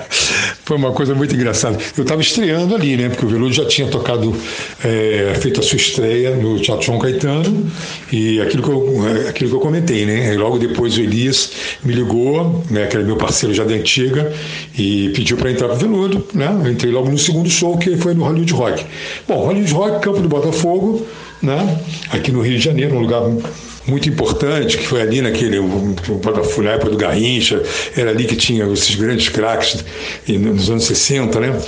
Foi 0.64 0.76
uma 0.76 0.92
coisa 0.92 1.12
muito 1.12 1.34
engraçada. 1.34 1.76
Eu 1.96 2.02
estava 2.02 2.20
estreando 2.20 2.76
ali, 2.76 2.96
né? 2.96 3.08
Porque 3.08 3.26
o 3.26 3.28
Veludo 3.28 3.52
já 3.52 3.64
tinha 3.64 3.88
tocado, 3.88 4.32
é, 4.84 5.34
feito 5.40 5.58
a 5.58 5.64
sua 5.64 5.74
estreia 5.74 6.36
no 6.36 6.60
Teatro 6.60 6.86
João 6.86 7.00
Caetano. 7.00 7.68
E 8.12 8.40
aquilo 8.40 8.62
que 8.62 8.68
eu, 8.68 9.08
é, 9.08 9.28
aquilo 9.30 9.50
que 9.50 9.56
eu 9.56 9.60
comentei, 9.60 10.06
né? 10.06 10.32
Logo 10.34 10.58
depois 10.58 10.96
o 10.96 11.00
Elias 11.00 11.50
me 11.82 11.92
ligou, 11.92 12.64
né, 12.70 12.86
que 12.86 12.94
era 12.94 13.04
meu 13.04 13.16
parceiro 13.16 13.52
já 13.52 13.64
da 13.64 13.74
antiga, 13.74 14.32
e 14.78 15.08
pediu 15.16 15.36
para 15.36 15.50
entrar 15.50 15.66
para 15.66 15.76
o 15.76 15.80
Veludo. 15.80 16.24
Né? 16.32 16.56
Eu 16.64 16.70
entrei 16.70 16.92
logo 16.92 17.10
no 17.10 17.18
segundo 17.18 17.50
show, 17.50 17.76
que 17.76 17.96
foi 17.96 18.14
no 18.14 18.22
Hollywood 18.22 18.52
Rock. 18.52 18.86
Bom, 19.26 19.44
Hollywood 19.44 19.72
Rock, 19.72 20.02
Campo 20.02 20.20
do 20.20 20.28
Botafogo, 20.28 21.04
né? 21.42 21.80
aqui 22.10 22.30
no 22.30 22.42
Rio 22.42 22.58
de 22.58 22.64
Janeiro, 22.64 22.94
um 22.94 23.00
lugar 23.00 23.22
muito 23.88 24.08
importante, 24.08 24.78
que 24.78 24.86
foi 24.86 25.00
ali 25.00 25.20
naquele, 25.20 25.58
na 25.60 26.70
época 26.70 26.90
do 26.90 26.96
Garrincha, 26.96 27.62
era 27.96 28.10
ali 28.10 28.24
que 28.24 28.36
tinha 28.36 28.70
esses 28.72 28.94
grandes 28.94 29.28
craques 29.28 29.84
nos 30.28 30.70
anos 30.70 30.84
60, 30.84 31.40
né? 31.40 31.60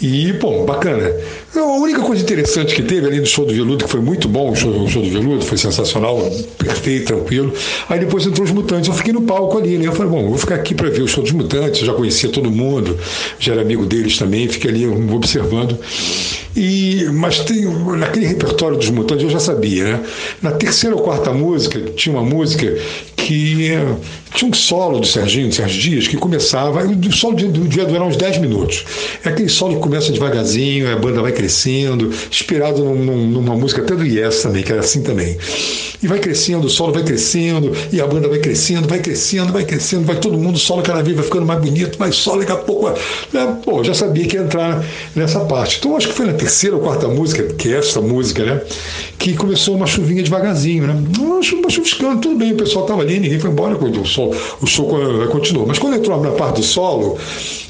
E, 0.00 0.32
bom, 0.34 0.64
bacana. 0.64 1.12
A 1.54 1.60
única 1.60 2.00
coisa 2.00 2.22
interessante 2.22 2.74
que 2.74 2.82
teve 2.82 3.06
ali 3.06 3.20
no 3.20 3.26
show 3.26 3.44
do 3.44 3.52
Veludo, 3.52 3.84
que 3.84 3.90
foi 3.90 4.00
muito 4.00 4.26
bom 4.26 4.52
o 4.52 4.56
show, 4.56 4.70
o 4.70 4.88
show 4.88 5.02
do 5.02 5.10
Veludo, 5.10 5.44
foi 5.44 5.58
sensacional, 5.58 6.18
perfeito, 6.56 7.08
tranquilo. 7.08 7.52
Aí 7.90 8.00
depois 8.00 8.26
entrou 8.26 8.46
os 8.46 8.50
Mutantes, 8.50 8.88
eu 8.88 8.94
fiquei 8.94 9.12
no 9.12 9.20
palco 9.20 9.58
ali, 9.58 9.76
né? 9.76 9.86
Eu 9.86 9.92
falei, 9.92 10.10
bom, 10.10 10.30
vou 10.30 10.38
ficar 10.38 10.54
aqui 10.54 10.74
para 10.74 10.88
ver 10.88 11.02
o 11.02 11.08
show 11.08 11.22
dos 11.22 11.32
Mutantes, 11.32 11.80
eu 11.80 11.86
já 11.86 11.92
conhecia 11.92 12.30
todo 12.30 12.50
mundo, 12.50 12.98
já 13.38 13.52
era 13.52 13.60
amigo 13.60 13.84
deles 13.84 14.16
também, 14.16 14.48
fiquei 14.48 14.70
ali 14.70 14.86
observando. 14.86 15.78
E, 16.56 17.04
mas 17.12 17.40
tem, 17.40 17.66
naquele 17.98 18.24
repertório 18.24 18.78
dos 18.78 18.88
Mutantes 18.88 19.24
eu 19.24 19.30
já 19.30 19.38
sabia, 19.38 19.84
né? 19.84 20.00
Na 20.40 20.52
terceira 20.52 20.96
ou 20.96 21.02
quarta 21.02 21.34
música, 21.34 21.78
tinha 21.96 22.16
uma 22.16 22.24
música 22.24 22.78
que 23.14 23.72
tinha 24.34 24.50
um 24.50 24.54
solo 24.54 24.98
do 24.98 25.06
Serginho, 25.06 25.48
do 25.48 25.54
Sérgio 25.54 25.80
Dias, 25.80 26.08
que 26.08 26.16
começava, 26.16 26.82
o 26.84 27.12
solo 27.12 27.36
devia 27.36 27.84
durar 27.84 28.06
uns 28.06 28.16
10 28.16 28.38
minutos. 28.38 28.84
É 29.24 29.28
aquele 29.28 29.48
solo 29.48 29.74
que 29.76 29.80
começa 29.80 30.12
devagarzinho, 30.12 30.90
a 30.90 30.96
banda 30.96 31.20
vai 31.20 31.32
crescendo, 31.32 32.10
inspirado 32.30 32.82
num, 32.82 33.26
numa 33.26 33.56
música 33.56 33.82
até 33.82 33.94
do 33.94 34.04
Yes 34.04 34.42
também, 34.42 34.62
que 34.62 34.72
era 34.72 34.80
assim 34.80 35.02
também. 35.02 35.36
E 36.02 36.06
vai 36.06 36.18
crescendo, 36.18 36.66
o 36.66 36.70
solo 36.70 36.92
vai 36.92 37.04
crescendo, 37.04 37.72
e 37.92 38.00
a 38.00 38.06
banda 38.06 38.28
vai 38.28 38.38
crescendo, 38.38 38.88
vai 38.88 38.98
crescendo, 38.98 39.52
vai 39.52 39.64
crescendo, 39.64 40.04
vai 40.04 40.16
todo 40.16 40.36
mundo, 40.36 40.56
o 40.56 40.58
solo 40.58 40.82
cada 40.82 41.02
vez 41.02 41.16
vai 41.16 41.24
ficando 41.24 41.46
mais 41.46 41.60
bonito, 41.60 41.98
mais 41.98 42.16
solo, 42.16 42.40
daqui 42.40 42.52
a 42.52 42.56
pouco. 42.56 42.92
Né? 43.32 43.58
Pô, 43.64 43.84
já 43.84 43.94
sabia 43.94 44.26
que 44.26 44.36
ia 44.36 44.42
entrar 44.42 44.84
nessa 45.14 45.40
parte. 45.40 45.78
Então 45.78 45.96
acho 45.96 46.08
que 46.08 46.14
foi 46.14 46.26
na 46.26 46.32
terceira 46.32 46.74
ou 46.74 46.82
quarta 46.82 47.06
música, 47.06 47.42
que 47.54 47.72
é 47.72 47.78
essa 47.78 48.00
música, 48.00 48.44
né? 48.44 48.60
Que 49.18 49.34
começou 49.34 49.76
uma 49.76 49.86
chuvinha 49.86 50.22
devagarzinho, 50.22 50.86
né? 50.86 50.96
Uma 51.18 51.42
chuviscando, 51.70 52.20
tudo 52.20 52.36
bem, 52.36 52.52
o 52.52 52.56
pessoal 52.56 52.84
estava 52.84 53.02
ali, 53.02 53.18
ninguém 53.18 53.38
foi 53.38 53.50
embora, 53.50 53.74
o 53.74 53.78
o 54.60 54.66
show 54.66 54.88
continuou. 55.30 55.66
Mas 55.66 55.78
quando 55.78 55.96
entrou 55.96 56.20
na 56.20 56.32
parte 56.32 56.56
do 56.56 56.62
solo, 56.62 57.18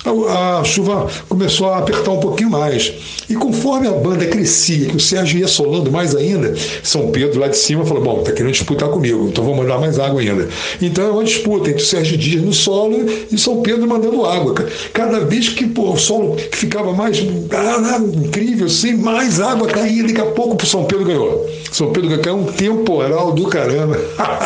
a, 0.05 0.59
a, 0.59 0.65
chuva 0.65 1.07
começou 1.29 1.69
a 1.69 1.79
apertar 1.79 2.11
um 2.11 2.21
pouquinho 2.21 2.51
mais. 2.51 2.93
E 3.29 3.35
conforme 3.35 3.87
a 3.87 3.93
banda 3.93 4.27
crescia, 4.27 4.89
que 4.89 4.97
o 4.97 5.01
Sérgio 5.01 5.39
ia 5.39 5.49
solando 5.49 5.91
mais 5.91 6.15
ainda, 6.15 6.55
São 6.83 7.11
Pedro 7.11 7.41
lá 7.41 7.49
de 7.49 7.57
cima 7.57 7.85
falou: 7.85 8.03
Bom, 8.03 8.23
tá 8.23 8.33
querendo 8.33 8.53
disputar 8.53 8.89
comigo, 8.89 9.29
então 9.29 9.45
vou 9.45 9.55
mandar 9.55 9.79
mais 9.79 9.99
água 9.99 10.21
ainda. 10.21 10.49
Então 10.81 11.05
é 11.05 11.11
uma 11.11 11.25
disputa 11.25 11.71
entre 11.71 11.83
o 11.83 11.87
Sérgio 11.87 12.17
Dias 12.17 12.43
no 12.43 12.53
solo 12.53 13.07
e 13.31 13.39
São 13.39 13.63
Pedro 13.63 13.87
mandando 13.87 14.25
água. 14.25 14.55
Cada 14.93 15.21
vez 15.21 15.49
que 15.49 15.67
pô, 15.67 15.93
o 15.93 15.97
solo 15.97 16.37
ficava 16.51 16.93
mais 16.93 17.19
ah, 17.53 17.99
incrível, 17.99 18.69
sem 18.69 18.97
mais 18.97 19.41
água 19.41 19.69
caía, 19.69 20.03
daqui 20.03 20.21
a 20.21 20.27
pouco 20.27 20.63
o 20.63 20.67
São 20.67 20.85
Pedro 20.85 21.05
ganhou. 21.05 21.49
São 21.71 21.93
Pedro 21.93 22.17
ganhou 22.19 22.41
um 22.41 22.45
temporal 22.45 23.33
do 23.33 23.47
caramba. 23.47 23.99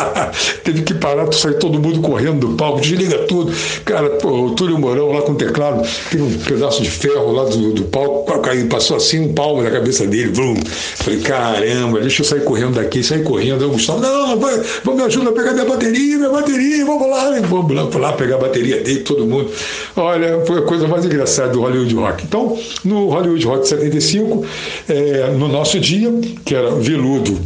Teve 0.63 0.83
que 0.83 0.93
parar, 0.93 1.31
sair 1.33 1.57
todo 1.59 1.79
mundo 1.79 2.01
correndo 2.01 2.47
do 2.47 2.55
palco, 2.55 2.79
desliga 2.79 3.17
tudo. 3.19 3.51
Cara, 3.83 4.09
pô, 4.11 4.29
o 4.29 4.51
Túlio 4.51 4.77
Mourão 4.77 5.11
lá 5.11 5.21
com 5.21 5.35
teclado, 5.47 5.87
tem 6.11 6.21
um 6.21 6.37
pedaço 6.39 6.81
de 6.81 6.89
ferro 6.89 7.31
lá 7.31 7.45
do, 7.45 7.73
do 7.73 7.83
palco, 7.85 8.27
passou 8.69 8.97
assim 8.97 9.19
um 9.19 9.33
palmo 9.33 9.61
na 9.61 9.71
cabeça 9.71 10.05
dele, 10.05 10.31
vum. 10.31 10.55
Falei, 10.95 11.19
caramba, 11.21 11.99
deixa 11.99 12.21
eu 12.21 12.25
sair 12.25 12.43
correndo 12.43 12.75
daqui, 12.75 13.03
sair 13.03 13.23
correndo. 13.23 13.63
Eu, 13.63 13.71
Gustavo, 13.71 13.99
não, 13.99 14.39
vai, 14.39 14.61
vamos 14.83 15.01
me 15.01 15.07
ajudar 15.07 15.29
a 15.29 15.33
pegar 15.33 15.53
minha 15.53 15.65
bateria, 15.65 16.17
minha 16.17 16.29
bateria, 16.29 16.85
vamos 16.85 17.09
lá, 17.09 17.39
vamos 17.41 17.75
lá, 17.75 17.99
lá 17.99 18.13
pegar 18.13 18.35
a 18.35 18.39
bateria 18.39 18.81
dele, 18.81 18.99
todo 19.01 19.25
mundo. 19.25 19.51
Olha, 19.95 20.43
foi 20.45 20.59
a 20.59 20.61
coisa 20.61 20.87
mais 20.87 21.05
engraçada 21.05 21.49
do 21.49 21.61
Hollywood 21.61 21.93
Rock. 21.95 22.23
Então, 22.23 22.57
no 22.83 23.09
Hollywood 23.09 23.45
Rock 23.45 23.67
75, 23.67 24.45
é, 24.89 25.31
no 25.31 25.47
nosso 25.47 25.79
dia, 25.79 26.11
que 26.45 26.55
era 26.55 26.71
veludo 26.71 27.39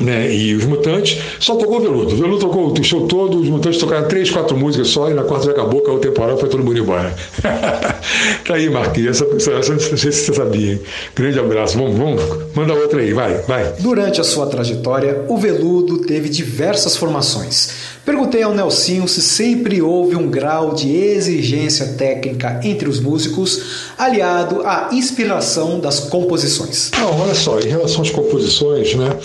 né, 0.00 0.32
e 0.32 0.54
os 0.54 0.64
Mutantes, 0.64 1.18
só 1.38 1.54
tocou 1.56 1.78
o 1.78 1.80
Veludo. 1.80 2.14
O 2.14 2.16
Veludo 2.16 2.38
tocou 2.38 2.72
o 2.72 2.84
show 2.84 3.06
todo, 3.06 3.38
os 3.38 3.48
Mutantes 3.48 3.78
tocaram 3.78 4.08
três, 4.08 4.30
quatro 4.30 4.56
músicas 4.56 4.88
só, 4.88 5.10
e 5.10 5.14
na 5.14 5.22
quarta 5.22 5.46
já 5.46 5.52
acabou, 5.52 5.82
caiu 5.82 5.96
o 5.96 6.00
temporal, 6.00 6.38
foi 6.38 6.48
todo 6.48 6.64
mundo 6.64 6.78
embora. 6.78 7.14
tá 8.46 8.54
aí, 8.54 8.70
Marquinhos, 8.70 9.20
essa, 9.20 9.52
essa, 9.52 9.72
não 9.72 9.78
sei 9.78 10.10
se 10.10 10.24
você 10.24 10.34
sabia. 10.34 10.72
Hein? 10.72 10.80
Grande 11.14 11.38
abraço. 11.38 11.76
Vamos, 11.76 11.98
vamos, 11.98 12.22
manda 12.54 12.72
outra 12.72 13.00
aí, 13.00 13.12
vai, 13.12 13.38
vai. 13.42 13.74
Durante 13.78 14.20
a 14.20 14.24
sua 14.24 14.46
trajetória, 14.46 15.24
o 15.28 15.36
Veludo 15.36 15.98
teve 15.98 16.28
diversas 16.28 16.96
formações. 16.96 17.90
Perguntei 18.04 18.42
ao 18.42 18.54
Nelsinho 18.54 19.06
se 19.06 19.20
sempre 19.20 19.82
houve 19.82 20.16
um 20.16 20.28
grau 20.28 20.74
de 20.74 20.90
exigência 20.90 21.86
técnica 21.98 22.60
entre 22.64 22.88
os 22.88 22.98
músicos, 22.98 23.92
aliado 23.96 24.62
à 24.64 24.88
inspiração 24.92 25.78
das 25.78 26.00
composições. 26.00 26.90
Não, 26.98 27.20
olha 27.20 27.34
só, 27.34 27.60
em 27.60 27.68
relação 27.68 28.02
às 28.02 28.10
composições, 28.10 28.94
né? 28.94 29.16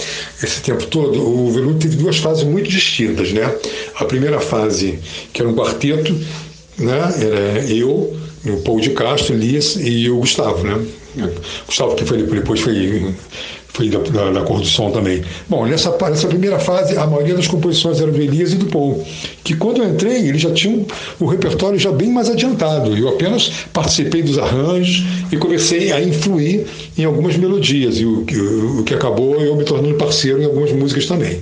Esse 0.44 0.62
tempo 0.66 0.88
todo, 0.88 1.22
o 1.22 1.52
Veludo 1.52 1.80
teve 1.80 1.96
duas 1.96 2.18
fases 2.18 2.44
muito 2.44 2.68
distintas, 2.70 3.32
né? 3.32 3.56
A 3.96 4.06
primeira 4.06 4.40
fase, 4.40 5.00
que 5.32 5.42
era 5.42 5.50
um 5.50 5.56
quarteto, 5.56 6.12
né? 6.78 7.14
Era 7.22 7.72
eu, 7.72 8.18
o 8.46 8.58
Paul 8.64 8.82
de 8.82 8.90
Castro, 8.90 9.36
Elias 9.36 9.78
e 9.80 10.10
o 10.10 10.18
Gustavo, 10.18 10.66
né? 10.66 10.84
Gustavo, 11.68 11.96
que 11.96 12.04
foi, 12.04 12.24
depois 12.24 12.60
foi 12.60 13.14
foi 13.76 13.90
da, 13.90 14.00
da, 14.00 14.32
da, 14.32 14.42
cor 14.42 14.60
do 14.60 14.66
som 14.66 14.90
também. 14.90 15.22
Bom, 15.50 15.66
nessa, 15.66 15.96
nessa 16.10 16.28
primeira 16.28 16.58
fase, 16.60 16.98
a 16.98 17.06
maioria 17.06 17.36
das 17.36 17.48
composições 17.48 18.00
eram 18.00 18.14
do 18.14 18.22
Elias 18.22 18.54
e 18.54 18.56
do 18.56 18.68
Paul, 18.68 19.06
que 19.44 19.54
quando 19.56 19.84
eu 19.84 19.90
entrei, 19.90 20.30
eles 20.30 20.42
já 20.42 20.52
tinham 20.52 20.86
o 21.20 21.26
repertório 21.26 21.78
já 21.78 21.92
bem 21.92 22.10
mais 22.10 22.30
adiantado. 22.30 22.96
Eu 22.98 23.10
apenas 23.10 23.52
participei 23.74 24.24
dos 24.24 24.38
arranjos 24.38 25.04
e 25.30 25.38
comecei 25.38 25.92
a 25.92 26.02
influir 26.02 26.66
em 26.98 27.04
algumas 27.04 27.36
melodias, 27.36 28.00
e 28.00 28.06
o, 28.06 28.26
o, 28.26 28.80
o 28.80 28.84
que 28.84 28.94
acabou 28.94 29.42
eu 29.42 29.56
me 29.58 29.66
tornando 29.66 29.96
parceiro 29.96 30.42
em 30.42 30.46
algumas 30.46 30.72
músicas 30.72 31.06
também. 31.06 31.42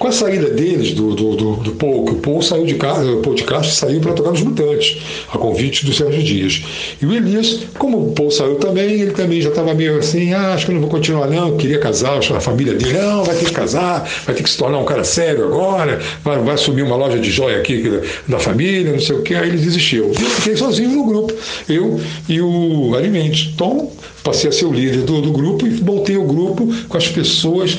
Com 0.00 0.08
a 0.08 0.12
saída 0.12 0.48
deles, 0.48 0.92
do, 0.92 1.14
do, 1.14 1.36
do, 1.36 1.56
do 1.56 1.72
Paul, 1.72 2.06
que 2.06 2.12
o 2.12 2.16
Paul 2.16 2.40
saiu 2.40 2.64
de 2.64 2.76
casa, 2.76 3.04
o 3.04 3.20
Paul 3.20 3.34
de 3.34 3.44
Castro 3.44 3.70
saiu 3.70 4.00
para 4.00 4.14
tocar 4.14 4.30
nos 4.30 4.40
Mutantes, 4.40 4.96
a 5.30 5.36
convite 5.36 5.84
do 5.84 5.92
Sérgio 5.92 6.22
Dias. 6.22 6.62
E 7.02 7.04
o 7.04 7.12
Elias, 7.14 7.64
como 7.78 8.08
o 8.08 8.12
Paul 8.12 8.30
saiu 8.30 8.54
também, 8.54 9.02
ele 9.02 9.10
também 9.10 9.42
já 9.42 9.50
estava 9.50 9.74
meio 9.74 9.98
assim, 9.98 10.32
ah, 10.32 10.54
acho 10.54 10.64
que 10.64 10.72
eu 10.72 10.76
não 10.76 10.80
vou 10.80 10.88
continuar 10.88 11.26
não, 11.26 11.54
queria 11.58 11.78
casar, 11.78 12.18
a 12.18 12.40
família 12.40 12.72
dele, 12.72 12.94
não, 12.94 13.24
vai 13.24 13.36
ter 13.36 13.44
que 13.44 13.52
casar, 13.52 14.10
vai 14.24 14.34
ter 14.34 14.42
que 14.42 14.48
se 14.48 14.56
tornar 14.56 14.78
um 14.78 14.86
cara 14.86 15.04
sério 15.04 15.44
agora, 15.44 16.00
vai, 16.24 16.38
vai 16.38 16.54
assumir 16.54 16.80
uma 16.80 16.96
loja 16.96 17.18
de 17.18 17.30
joia 17.30 17.58
aqui 17.58 18.00
da 18.26 18.38
família, 18.38 18.92
não 18.92 19.00
sei 19.00 19.16
o 19.16 19.22
que, 19.22 19.34
aí 19.34 19.50
ele 19.50 19.58
desistiu. 19.58 20.06
Eu 20.18 20.30
fiquei 20.30 20.56
sozinho 20.56 20.92
no 20.92 21.04
grupo, 21.04 21.34
eu 21.68 22.00
e 22.26 22.40
o 22.40 22.94
Alimente. 22.96 23.50
Então, 23.54 23.90
passei 24.22 24.50
a 24.50 24.52
ser 24.52 24.66
o 24.66 24.72
líder 24.72 25.02
do, 25.02 25.20
do 25.20 25.32
grupo 25.32 25.66
e 25.66 25.70
montei 25.82 26.16
o 26.16 26.24
grupo 26.24 26.68
com 26.88 26.96
as 26.96 27.08
pessoas 27.08 27.74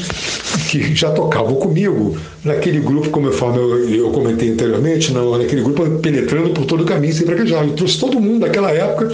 que 0.69 0.95
já 0.95 1.11
tocavam 1.11 1.55
comigo 1.55 2.17
naquele 2.43 2.79
grupo, 2.79 3.09
como 3.09 3.27
eu, 3.27 3.33
falo, 3.33 3.57
eu, 3.57 3.89
eu 3.89 4.09
comentei 4.11 4.49
anteriormente, 4.51 5.11
não, 5.11 5.37
naquele 5.37 5.61
grupo 5.61 5.87
penetrando 5.99 6.49
por 6.49 6.65
todo 6.65 6.81
o 6.81 6.85
caminho 6.85 7.13
sem 7.13 7.25
fraquejar. 7.25 7.63
Eu 7.63 7.73
trouxe 7.73 7.99
todo 7.99 8.19
mundo 8.19 8.39
daquela 8.39 8.71
época 8.71 9.11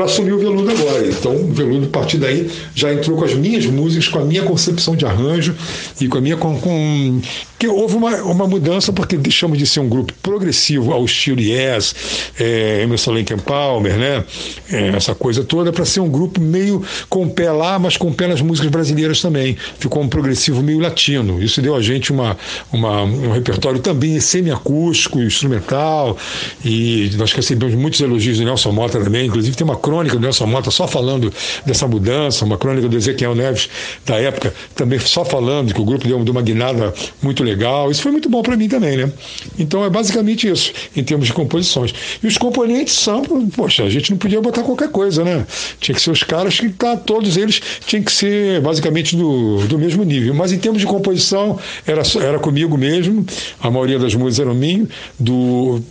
para 0.00 0.06
assumir 0.06 0.32
o 0.32 0.38
Veludo 0.38 0.70
agora. 0.70 1.06
Então 1.06 1.36
o 1.36 1.52
Veludo, 1.52 1.84
a 1.84 1.90
partir 1.90 2.16
daí, 2.16 2.50
já 2.74 2.90
entrou 2.90 3.18
com 3.18 3.24
as 3.24 3.34
minhas 3.34 3.66
músicas, 3.66 4.08
com 4.08 4.18
a 4.18 4.24
minha 4.24 4.42
concepção 4.42 4.96
de 4.96 5.04
arranjo 5.04 5.54
e 6.00 6.08
com 6.08 6.16
a 6.16 6.20
minha. 6.22 6.38
Com, 6.38 6.58
com... 6.58 7.20
que 7.58 7.68
houve 7.68 7.96
uma, 7.96 8.16
uma 8.22 8.46
mudança 8.46 8.94
porque 8.94 9.18
deixamos 9.18 9.58
de 9.58 9.66
ser 9.66 9.80
um 9.80 9.88
grupo 9.90 10.14
progressivo 10.22 10.94
ao 10.94 11.04
estilo 11.04 11.38
Yes, 11.38 11.94
é, 12.38 12.80
Emerson 12.82 13.12
Lincoln 13.12 13.40
Palmer, 13.40 13.98
né? 13.98 14.24
É, 14.72 14.88
essa 14.96 15.14
coisa 15.14 15.44
toda, 15.44 15.70
para 15.70 15.84
ser 15.84 16.00
um 16.00 16.08
grupo 16.08 16.40
meio 16.40 16.82
com 17.10 17.24
o 17.24 17.30
pé 17.30 17.52
lá, 17.52 17.78
mas 17.78 17.98
com 17.98 18.08
o 18.08 18.14
pé 18.14 18.26
nas 18.26 18.40
músicas 18.40 18.70
brasileiras 18.70 19.20
também. 19.20 19.54
Ficou 19.78 20.02
um 20.02 20.08
progressivo 20.08 20.62
meio 20.62 20.80
latino. 20.80 21.42
Isso 21.42 21.60
deu 21.60 21.74
a 21.74 21.82
gente 21.82 22.10
uma, 22.10 22.38
uma 22.72 23.02
um 23.02 23.32
repertório 23.32 23.80
também 23.80 24.18
semiacústico, 24.18 25.20
instrumental, 25.20 26.16
e 26.64 27.10
nós 27.18 27.32
recebemos 27.32 27.74
muitos 27.74 28.00
elogios 28.00 28.38
do 28.38 28.44
Nelson 28.44 28.72
Mota 28.72 28.98
também. 28.98 29.26
Inclusive, 29.26 29.54
tem 29.54 29.64
uma 29.66 29.76
crônica 29.90 30.14
do 30.14 30.22
Nelson 30.22 30.46
Mota 30.46 30.70
só 30.70 30.86
falando 30.86 31.32
dessa 31.66 31.88
mudança, 31.88 32.44
uma 32.44 32.56
crônica 32.56 32.88
do 32.88 32.96
Ezequiel 32.96 33.34
Neves 33.34 33.68
da 34.06 34.14
época 34.16 34.54
também 34.76 35.00
só 35.00 35.24
falando 35.24 35.74
que 35.74 35.80
o 35.80 35.84
grupo 35.84 36.06
deu, 36.06 36.16
uma 36.16 36.42
guinada 36.42 36.94
muito 37.20 37.42
legal. 37.42 37.90
Isso 37.90 38.02
foi 38.02 38.12
muito 38.12 38.28
bom 38.28 38.40
para 38.40 38.56
mim 38.56 38.68
também, 38.68 38.96
né? 38.96 39.12
Então 39.58 39.84
é 39.84 39.90
basicamente 39.90 40.48
isso, 40.48 40.72
em 40.94 41.02
termos 41.02 41.26
de 41.26 41.32
composições. 41.32 41.92
E 42.22 42.26
os 42.28 42.38
componentes 42.38 42.94
são, 42.94 43.24
poxa, 43.48 43.82
a 43.82 43.90
gente 43.90 44.12
não 44.12 44.18
podia 44.18 44.40
botar 44.40 44.62
qualquer 44.62 44.90
coisa, 44.90 45.24
né? 45.24 45.44
Tinha 45.80 45.96
que 45.96 46.00
ser 46.00 46.12
os 46.12 46.22
caras 46.22 46.60
que 46.60 46.68
tá, 46.68 46.96
todos 46.96 47.36
eles 47.36 47.60
tinham 47.84 48.04
que 48.04 48.12
ser 48.12 48.60
basicamente 48.60 49.16
do, 49.16 49.66
do 49.66 49.76
mesmo 49.76 50.04
nível. 50.04 50.34
Mas 50.34 50.52
em 50.52 50.58
termos 50.58 50.80
de 50.80 50.86
composição, 50.86 51.58
era, 51.84 52.02
era 52.22 52.38
comigo 52.38 52.78
mesmo, 52.78 53.26
a 53.60 53.68
maioria 53.68 53.98
das 53.98 54.14
músicas 54.14 54.46
eram 54.46 54.54
minhas, 54.54 54.86
do, 55.18 55.82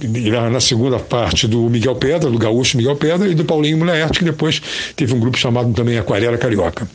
na 0.50 0.62
segunda 0.62 1.00
parte 1.00 1.48
do 1.48 1.70
Miguel 1.70 1.96
Pedra, 1.96 2.30
do 2.30 2.38
gaúcho 2.38 2.78
Miguel 2.78 2.96
Pedra, 2.96 3.28
e 3.28 3.36
do 3.36 3.44
Paulinho 3.44 3.78
Mulherti, 3.90 4.20
que 4.20 4.26
depois 4.26 4.62
teve 4.96 5.14
um 5.14 5.20
grupo 5.20 5.38
chamado 5.38 5.72
também 5.74 5.98
Aquarela 5.98 6.38
Carioca. 6.38 6.90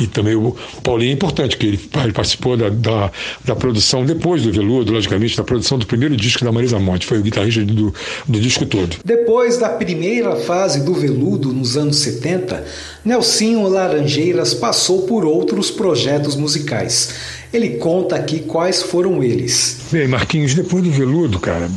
E 0.00 0.06
também 0.06 0.34
o, 0.34 0.56
Paulinho 0.82 1.10
é 1.10 1.14
importante, 1.14 1.56
que 1.56 1.66
ele 1.66 1.78
participou 2.12 2.56
da, 2.56 2.68
da, 2.68 3.10
da, 3.44 3.56
produção, 3.56 4.04
depois 4.04 4.42
do 4.42 4.52
Veludo, 4.52 4.92
logicamente, 4.92 5.36
da 5.36 5.44
produção 5.44 5.78
do 5.78 5.86
primeiro 5.86 6.16
disco 6.16 6.44
da 6.44 6.52
Marisa 6.52 6.78
Monte, 6.78 7.06
foi 7.06 7.18
o 7.18 7.22
guitarrista 7.22 7.64
do, 7.64 7.94
do 8.26 8.40
disco 8.40 8.64
todo. 8.66 8.96
Depois 9.04 9.58
da 9.58 9.68
primeira 9.68 10.36
fase 10.36 10.84
do 10.84 10.94
Veludo, 10.94 11.52
nos 11.52 11.76
anos 11.76 11.98
70, 11.98 12.64
Nelsinho 13.04 13.68
Laranjeiras 13.68 14.54
passou 14.54 15.02
por 15.02 15.24
outros 15.24 15.70
projetos 15.70 16.36
musicais. 16.36 17.37
Ele 17.52 17.70
conta 17.78 18.16
aqui 18.16 18.40
quais 18.40 18.82
foram 18.82 19.22
eles. 19.22 19.80
Bem, 19.90 20.06
Marquinhos, 20.06 20.54
depois 20.54 20.84
do 20.84 20.90
Veludo, 20.90 21.40
cara, 21.40 21.70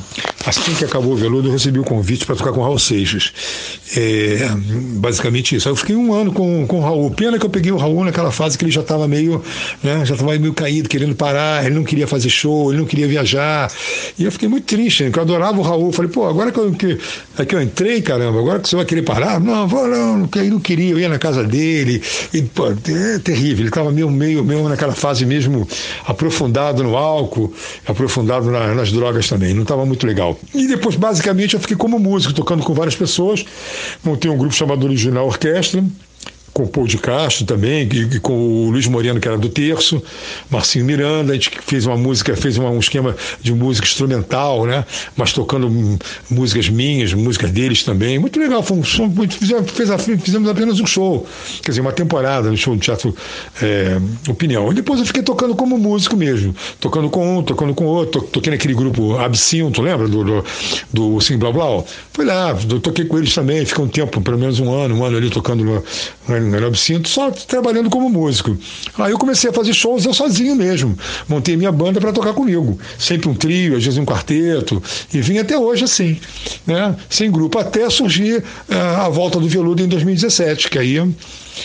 assim 0.46 0.74
que 0.74 0.84
acabou 0.84 1.14
o 1.14 1.16
Veludo, 1.16 1.48
eu 1.48 1.54
recebi 1.54 1.80
o 1.80 1.84
convite 1.84 2.26
para 2.26 2.36
tocar 2.36 2.52
com 2.52 2.60
o 2.60 2.64
Raul 2.64 2.78
Seixas. 2.78 3.32
É, 3.96 4.50
basicamente 4.98 5.56
isso. 5.56 5.70
Eu 5.70 5.76
fiquei 5.78 5.96
um 5.96 6.14
ano 6.14 6.34
com, 6.34 6.68
com 6.68 6.80
o 6.80 6.82
Raul. 6.82 7.10
Pena 7.12 7.40
que 7.40 7.46
eu 7.46 7.50
peguei 7.50 7.72
o 7.72 7.78
Raul 7.78 8.04
naquela 8.04 8.32
fase 8.32 8.58
que 8.58 8.66
ele 8.66 8.72
já 8.72 8.82
estava 8.82 9.08
meio, 9.08 9.42
né, 9.82 10.06
já 10.06 10.16
estava 10.16 10.38
meio 10.38 10.54
caído, 10.54 10.90
querendo 10.90 11.16
parar, 11.16 11.66
ele 11.66 11.76
não 11.76 11.86
queria 11.86 12.06
fazer 12.06 12.30
show, 12.30 12.72
ele 12.72 12.80
não 12.80 12.88
queria 12.88 13.08
viajar. 13.08 13.72
E 14.20 14.26
eu 14.26 14.32
fiquei 14.32 14.50
muito 14.50 14.66
triste, 14.66 15.06
porque 15.06 15.20
eu 15.20 15.24
adorava 15.24 15.58
o 15.58 15.62
Raul. 15.62 15.94
Falei, 15.94 16.12
pô, 16.12 16.28
agora 16.28 16.52
que 16.52 16.60
eu, 16.60 16.72
que, 16.74 16.98
é 17.38 17.46
que 17.46 17.56
eu 17.56 17.62
entrei, 17.62 18.02
caramba, 18.02 18.40
agora 18.40 18.60
que 18.60 18.68
você 18.68 18.76
vai 18.76 18.86
querer 18.86 19.04
parar? 19.04 19.40
Não, 19.40 19.66
vou 19.70 19.88
não, 19.88 20.30
ele 20.36 20.50
não 20.50 20.60
queria, 20.60 20.92
eu 20.92 21.00
ia 21.00 21.08
na 21.08 21.20
casa 21.20 21.46
dele. 21.46 22.02
E, 22.34 22.42
pô, 22.42 22.68
é 22.72 23.20
terrível, 23.20 23.60
ele 23.60 23.70
estava 23.70 23.90
meio, 23.90 24.12
meio, 24.12 24.44
meio 24.44 24.68
naquela 24.68 24.94
fase 24.94 25.26
mesmo 25.26 25.61
aprofundado 26.06 26.84
no 26.84 26.98
álcool, 26.98 27.54
aprofundado 27.88 28.50
na, 28.52 28.74
nas 28.76 28.92
drogas 28.92 29.28
também. 29.28 29.54
Não 29.54 29.64
estava 29.64 29.86
muito 29.86 30.06
legal. 30.06 30.38
E 30.54 30.68
depois, 30.68 30.96
basicamente, 30.96 31.54
eu 31.54 31.60
fiquei 31.60 31.78
como 31.78 32.00
músico, 32.00 32.34
tocando 32.34 32.64
com 32.64 32.74
várias 32.74 32.96
pessoas. 32.96 33.46
Montei 34.04 34.30
um 34.30 34.38
grupo 34.38 34.54
chamado 34.54 34.86
Original 34.86 35.28
Orquestra 35.28 35.84
com 36.54 36.64
o 36.64 36.68
Paul 36.68 36.88
de 36.88 36.98
Castro 36.98 37.46
também, 37.46 37.88
e, 37.92 38.16
e, 38.16 38.20
com 38.20 38.34
o 38.34 38.72
Luiz 38.72 38.88
Moreno, 38.88 39.20
que 39.20 39.28
era 39.28 39.38
do 39.38 39.50
Terço, 39.50 40.02
Marcinho 40.50 40.86
Miranda, 40.86 41.32
a 41.32 41.36
gente 41.36 41.52
fez 41.66 41.86
uma 41.86 41.98
música, 41.98 42.36
fez 42.36 42.58
uma, 42.58 42.70
um 42.70 42.80
esquema 42.80 43.16
de 43.42 43.54
música 43.54 43.88
instrumental, 43.88 44.66
né? 44.66 44.86
Mas 45.16 45.32
tocando 45.32 45.70
músicas 46.30 46.70
minhas, 46.70 47.14
músicas 47.14 47.52
deles 47.52 47.84
também. 47.84 48.20
Muito 48.20 48.40
legal, 48.40 48.62
foi 48.62 48.78
um 48.78 48.84
fizemos, 48.84 49.72
fizemos 50.24 50.50
apenas 50.50 50.80
um 50.80 50.86
show, 50.86 51.26
quer 51.64 51.72
dizer, 51.72 51.82
uma 51.82 51.94
temporada 51.94 52.50
no 52.50 52.58
show 52.58 52.76
do 52.76 52.82
Teatro 52.82 53.16
é, 53.62 53.98
Opinião. 54.30 54.72
E 54.72 54.76
depois 54.76 55.00
eu 55.00 55.06
fiquei 55.06 55.24
tocando 55.24 55.56
como 55.56 55.78
músico 55.78 56.16
mesmo, 56.16 56.56
tocando 56.80 57.10
com 57.10 57.38
um, 57.38 57.44
tocando 57.44 57.74
com 57.74 57.86
outro, 57.86 58.22
toquei 58.22 58.52
naquele 58.52 58.74
grupo 58.74 59.18
Absinto, 59.18 59.82
lembra? 59.82 60.08
Do, 60.08 60.24
do, 60.24 60.46
do 60.92 61.22
Sim 61.22 61.38
Blá 61.38 61.52
Blá. 61.52 61.84
Fui 62.14 62.26
lá, 62.26 62.54
toquei 62.82 63.06
com 63.06 63.18
eles 63.18 63.34
também, 63.34 63.66
fiquei 63.66 63.84
um 63.84 63.88
tempo, 63.88 64.20
pelo 64.22 64.38
menos 64.38 64.60
um 64.60 64.72
ano, 64.74 64.96
um 64.96 65.06
ano 65.06 65.18
ali 65.18 65.30
tocando 65.30 65.64
no, 65.64 65.84
no 66.28 66.36
era 66.56 66.68
absinto, 66.68 67.08
só 67.08 67.32
trabalhando 67.32 67.90
como 67.90 68.10
músico. 68.10 68.58
Aí 68.98 69.12
eu 69.12 69.18
comecei 69.18 69.50
a 69.50 69.54
fazer 69.54 69.74
shows 69.74 70.06
eu 70.06 70.14
sozinho 70.14 70.56
mesmo. 70.56 70.98
Montei 71.28 71.56
minha 71.56 71.72
banda 71.72 72.00
para 72.00 72.12
tocar 72.12 72.34
comigo. 72.34 72.80
Sempre 72.98 73.30
um 73.30 73.34
trio, 73.34 73.76
às 73.76 73.84
vezes 73.84 73.98
um 73.98 74.06
quarteto. 74.06 74.82
E 75.14 75.22
vim 75.22 75.38
até 75.38 75.58
hoje 75.58 75.84
assim, 75.84 76.20
né? 76.66 76.96
sem 77.10 77.32
grupo, 77.32 77.60
até 77.60 77.90
surgir 77.90 78.44
uh, 78.70 79.02
a 79.06 79.10
volta 79.10 79.40
do 79.40 79.48
Veludo 79.48 79.84
em 79.84 79.88
2017, 79.88 80.70
que 80.70 80.78
aí 80.78 81.00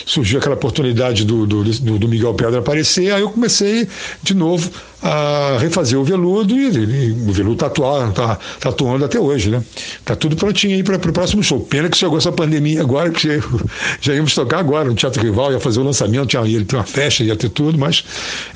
surgiu 0.05 0.39
aquela 0.39 0.55
oportunidade 0.55 1.23
do, 1.23 1.45
do, 1.45 1.63
do, 1.63 2.07
Miguel 2.07 2.33
Pedra 2.33 2.59
aparecer, 2.59 3.11
aí 3.11 3.21
eu 3.21 3.29
comecei 3.29 3.87
de 4.21 4.33
novo 4.33 4.69
a 5.01 5.57
refazer 5.59 5.99
o 5.99 6.03
veludo 6.03 6.55
e, 6.55 6.67
e 6.67 7.11
o 7.11 7.31
veludo 7.31 7.63
atuando, 7.65 8.13
tá, 8.13 8.39
tá 8.59 8.69
atuando 8.69 9.05
até 9.05 9.19
hoje, 9.19 9.49
né? 9.49 9.63
Tá 10.03 10.15
tudo 10.15 10.35
prontinho 10.35 10.75
aí 10.75 10.83
para 10.83 10.95
o 10.95 11.13
próximo 11.13 11.43
show. 11.43 11.59
Pena 11.59 11.89
que 11.89 11.97
chegou 11.97 12.17
essa 12.17 12.31
pandemia 12.31 12.81
agora, 12.81 13.11
que 13.11 13.39
já, 14.01 14.13
íamos 14.13 14.33
tocar 14.33 14.59
agora 14.59 14.85
no 14.85 14.95
Teatro 14.95 15.21
Rival, 15.21 15.51
ia 15.51 15.59
fazer 15.59 15.79
o 15.79 15.83
lançamento, 15.83 16.27
tinha, 16.27 16.45
ia 16.45 16.63
ter 16.65 16.75
uma 16.75 16.83
festa, 16.83 17.23
ia 17.23 17.35
ter 17.35 17.49
tudo, 17.49 17.77
mas 17.77 18.03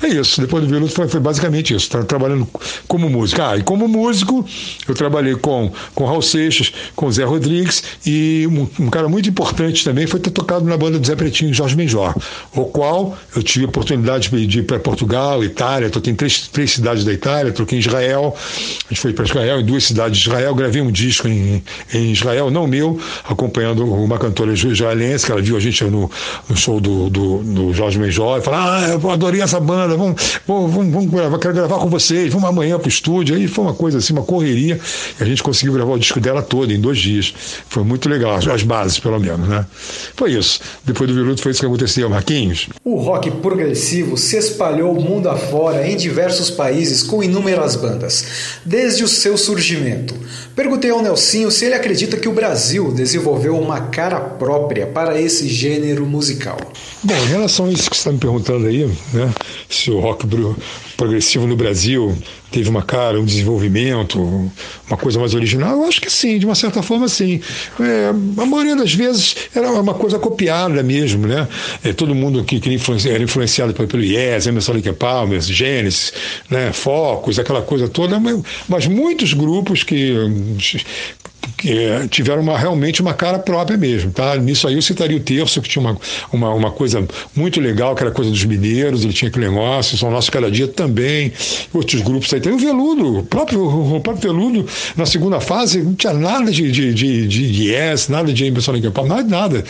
é 0.02 0.08
isso. 0.08 0.40
Depois 0.40 0.64
do 0.64 0.70
veludo 0.70 0.92
foi, 0.92 1.08
foi 1.08 1.20
basicamente 1.20 1.74
isso. 1.74 1.88
Tá 1.90 2.02
trabalhando 2.02 2.46
como 2.88 3.08
músico. 3.08 3.40
Ah, 3.40 3.56
e 3.56 3.62
como 3.62 3.86
músico, 3.86 4.44
eu 4.88 4.94
trabalhei 4.94 5.36
com, 5.36 5.72
com 5.94 6.04
Raul 6.04 6.22
Seixas, 6.22 6.72
com 6.96 7.10
Zé 7.10 7.24
Rodrigues 7.24 7.82
e 8.04 8.48
um, 8.50 8.84
um 8.84 8.90
cara 8.90 9.08
muito 9.08 9.28
importante 9.28 9.84
também 9.84 10.06
foi 10.06 10.20
ter 10.20 10.30
tocado 10.30 10.64
na 10.64 10.76
banda 10.76 10.98
do 10.98 11.06
Zé 11.06 11.14
Pretinho 11.14 11.52
Jorge 11.52 11.76
Benjor, 11.76 12.14
o 12.54 12.64
qual 12.64 13.16
eu 13.34 13.42
tive 13.42 13.64
a 13.64 13.68
oportunidade 13.68 14.28
de 14.46 14.58
ir 14.58 14.62
para 14.62 14.78
Portugal, 14.78 15.44
Itália, 15.44 15.90
toquei 15.90 16.12
em 16.12 16.16
três, 16.16 16.31
três 16.40 16.72
cidades 16.72 17.04
da 17.04 17.12
Itália, 17.12 17.52
toquei 17.52 17.78
em 17.78 17.80
Israel, 17.80 18.34
a 18.36 18.88
gente 18.88 19.00
foi 19.00 19.12
para 19.12 19.24
Israel, 19.24 19.60
em 19.60 19.64
duas 19.64 19.84
cidades 19.84 20.18
de 20.18 20.28
Israel, 20.28 20.54
gravei 20.54 20.80
um 20.80 20.90
disco 20.90 21.28
em, 21.28 21.62
em 21.92 22.12
Israel, 22.12 22.50
não 22.50 22.66
meu, 22.66 22.98
acompanhando 23.24 23.84
uma 23.84 24.18
cantora 24.18 24.52
israelense, 24.52 25.26
que 25.26 25.32
ela 25.32 25.42
viu 25.42 25.56
a 25.56 25.60
gente 25.60 25.84
no, 25.84 26.10
no 26.48 26.56
show 26.56 26.80
do, 26.80 27.10
do, 27.10 27.38
do 27.38 27.74
Jorge 27.74 27.98
Benjor, 27.98 28.38
e 28.38 28.42
falou, 28.42 28.60
ah, 28.60 28.88
eu 28.88 29.10
adorei 29.10 29.42
essa 29.42 29.60
banda, 29.60 29.96
vamos, 29.96 30.40
vamos, 30.46 30.72
vamos, 30.72 30.92
vamos 30.92 31.10
gravar, 31.10 31.38
quero 31.38 31.54
gravar 31.54 31.78
com 31.78 31.88
vocês, 31.88 32.32
vamos 32.32 32.48
amanhã 32.48 32.78
para 32.78 32.86
o 32.86 32.88
estúdio, 32.88 33.36
aí 33.36 33.46
foi 33.46 33.64
uma 33.64 33.74
coisa 33.74 33.98
assim, 33.98 34.12
uma 34.12 34.22
correria, 34.22 34.80
e 35.18 35.22
a 35.22 35.26
gente 35.26 35.42
conseguiu 35.42 35.74
gravar 35.74 35.92
o 35.92 35.98
disco 35.98 36.20
dela 36.20 36.42
todo, 36.42 36.72
em 36.72 36.80
dois 36.80 36.98
dias, 36.98 37.34
foi 37.68 37.82
muito 37.82 38.08
legal, 38.08 38.34
as 38.34 38.62
bases 38.62 38.98
pelo 38.98 39.18
menos, 39.18 39.48
né? 39.48 39.66
Foi 40.14 40.32
isso, 40.32 40.60
depois 40.84 41.08
do 41.08 41.14
Viluto 41.14 41.42
foi 41.42 41.52
isso 41.52 41.60
que 41.60 41.66
aconteceu, 41.66 42.08
Marquinhos. 42.08 42.68
O 42.84 42.96
rock 42.96 43.30
progressivo 43.30 44.16
se 44.16 44.36
espalhou 44.36 44.94
mundo 44.94 45.28
afora 45.28 45.86
em 45.86 45.96
diversos 45.96 46.21
países 46.50 47.02
com 47.02 47.22
inúmeras 47.22 47.76
bandas, 47.76 48.24
desde 48.64 49.02
o 49.02 49.08
seu 49.08 49.36
surgimento. 49.36 50.14
Perguntei 50.54 50.90
ao 50.90 51.02
Nelsinho 51.02 51.50
se 51.50 51.64
ele 51.64 51.74
acredita 51.74 52.16
que 52.16 52.28
o 52.28 52.32
Brasil 52.32 52.92
desenvolveu 52.92 53.58
uma 53.58 53.88
cara 53.88 54.20
própria 54.20 54.86
para 54.86 55.20
esse 55.20 55.48
gênero 55.48 56.06
musical. 56.06 56.58
Bom, 57.02 57.16
em 57.16 57.28
relação 57.28 57.66
a 57.66 57.70
isso 57.70 57.90
que 57.90 57.96
você 57.96 58.00
está 58.00 58.12
me 58.12 58.18
perguntando 58.18 58.66
aí, 58.66 58.86
né, 59.12 59.32
se 59.68 59.90
o 59.90 59.98
rock 59.98 60.26
progressivo 61.02 61.48
no 61.48 61.56
Brasil 61.56 62.16
teve 62.52 62.68
uma 62.70 62.82
cara, 62.82 63.18
um 63.18 63.24
desenvolvimento, 63.24 64.20
uma 64.86 64.96
coisa 64.96 65.18
mais 65.18 65.34
original? 65.34 65.78
Eu 65.78 65.84
acho 65.84 66.00
que 66.00 66.08
sim, 66.08 66.38
de 66.38 66.46
uma 66.46 66.54
certa 66.54 66.80
forma 66.80 67.08
sim. 67.08 67.40
É, 67.80 68.10
a 68.40 68.46
maioria 68.46 68.76
das 68.76 68.94
vezes 68.94 69.34
era 69.52 69.68
uma 69.72 69.94
coisa 69.94 70.16
copiada 70.18 70.80
mesmo, 70.80 71.26
né? 71.26 71.48
É, 71.82 71.92
todo 71.92 72.14
mundo 72.14 72.44
que, 72.44 72.60
que 72.60 72.78
era 73.08 73.22
influenciado 73.22 73.74
pelo 73.74 74.02
Yes, 74.02 74.46
Emerson 74.46 74.74
Lake 74.74 74.92
Palmer, 74.92 75.40
Genesis, 75.40 76.12
né? 76.48 76.72
Focus, 76.72 77.38
aquela 77.40 77.62
coisa 77.62 77.88
toda, 77.88 78.20
mas, 78.20 78.40
mas 78.68 78.86
muitos 78.86 79.32
grupos 79.32 79.82
que 79.82 80.14
é, 81.66 82.06
tiveram 82.08 82.42
uma, 82.42 82.58
realmente 82.58 83.00
uma 83.00 83.14
cara 83.14 83.38
própria 83.38 83.76
mesmo. 83.76 84.10
Tá? 84.10 84.36
Nisso 84.36 84.66
aí 84.66 84.74
eu 84.74 84.82
citaria 84.82 85.16
o 85.16 85.20
Terço, 85.20 85.60
que 85.60 85.68
tinha 85.68 85.82
uma, 85.82 85.96
uma, 86.32 86.54
uma 86.54 86.70
coisa 86.70 87.06
muito 87.34 87.60
legal, 87.60 87.94
que 87.94 88.02
era 88.02 88.10
coisa 88.10 88.30
dos 88.30 88.44
mineiros, 88.44 89.04
ele 89.04 89.12
tinha 89.12 89.28
aquele 89.28 89.48
negócio, 89.48 89.96
São 89.96 90.10
Nosso 90.10 90.30
Cada 90.30 90.50
Dia 90.50 90.68
também, 90.68 91.32
outros 91.72 92.00
grupos 92.02 92.32
aí. 92.32 92.40
Tem 92.40 92.52
o 92.52 92.58
Veludo, 92.58 93.18
o 93.18 93.22
próprio, 93.22 93.62
o 93.96 94.00
próprio 94.00 94.32
Veludo, 94.32 94.66
na 94.96 95.06
segunda 95.06 95.40
fase, 95.40 95.82
não 95.82 95.94
tinha 95.94 96.12
nada 96.12 96.50
de, 96.50 96.70
de, 96.70 96.94
de, 96.94 97.28
de 97.28 97.70
yes, 97.70 98.08
nada 98.08 98.32
de 98.32 98.44
Emerson 98.44 98.72
Lake 98.72 98.90
Palmer, 98.90 99.18
nada, 99.18 99.28
nada. 99.28 99.64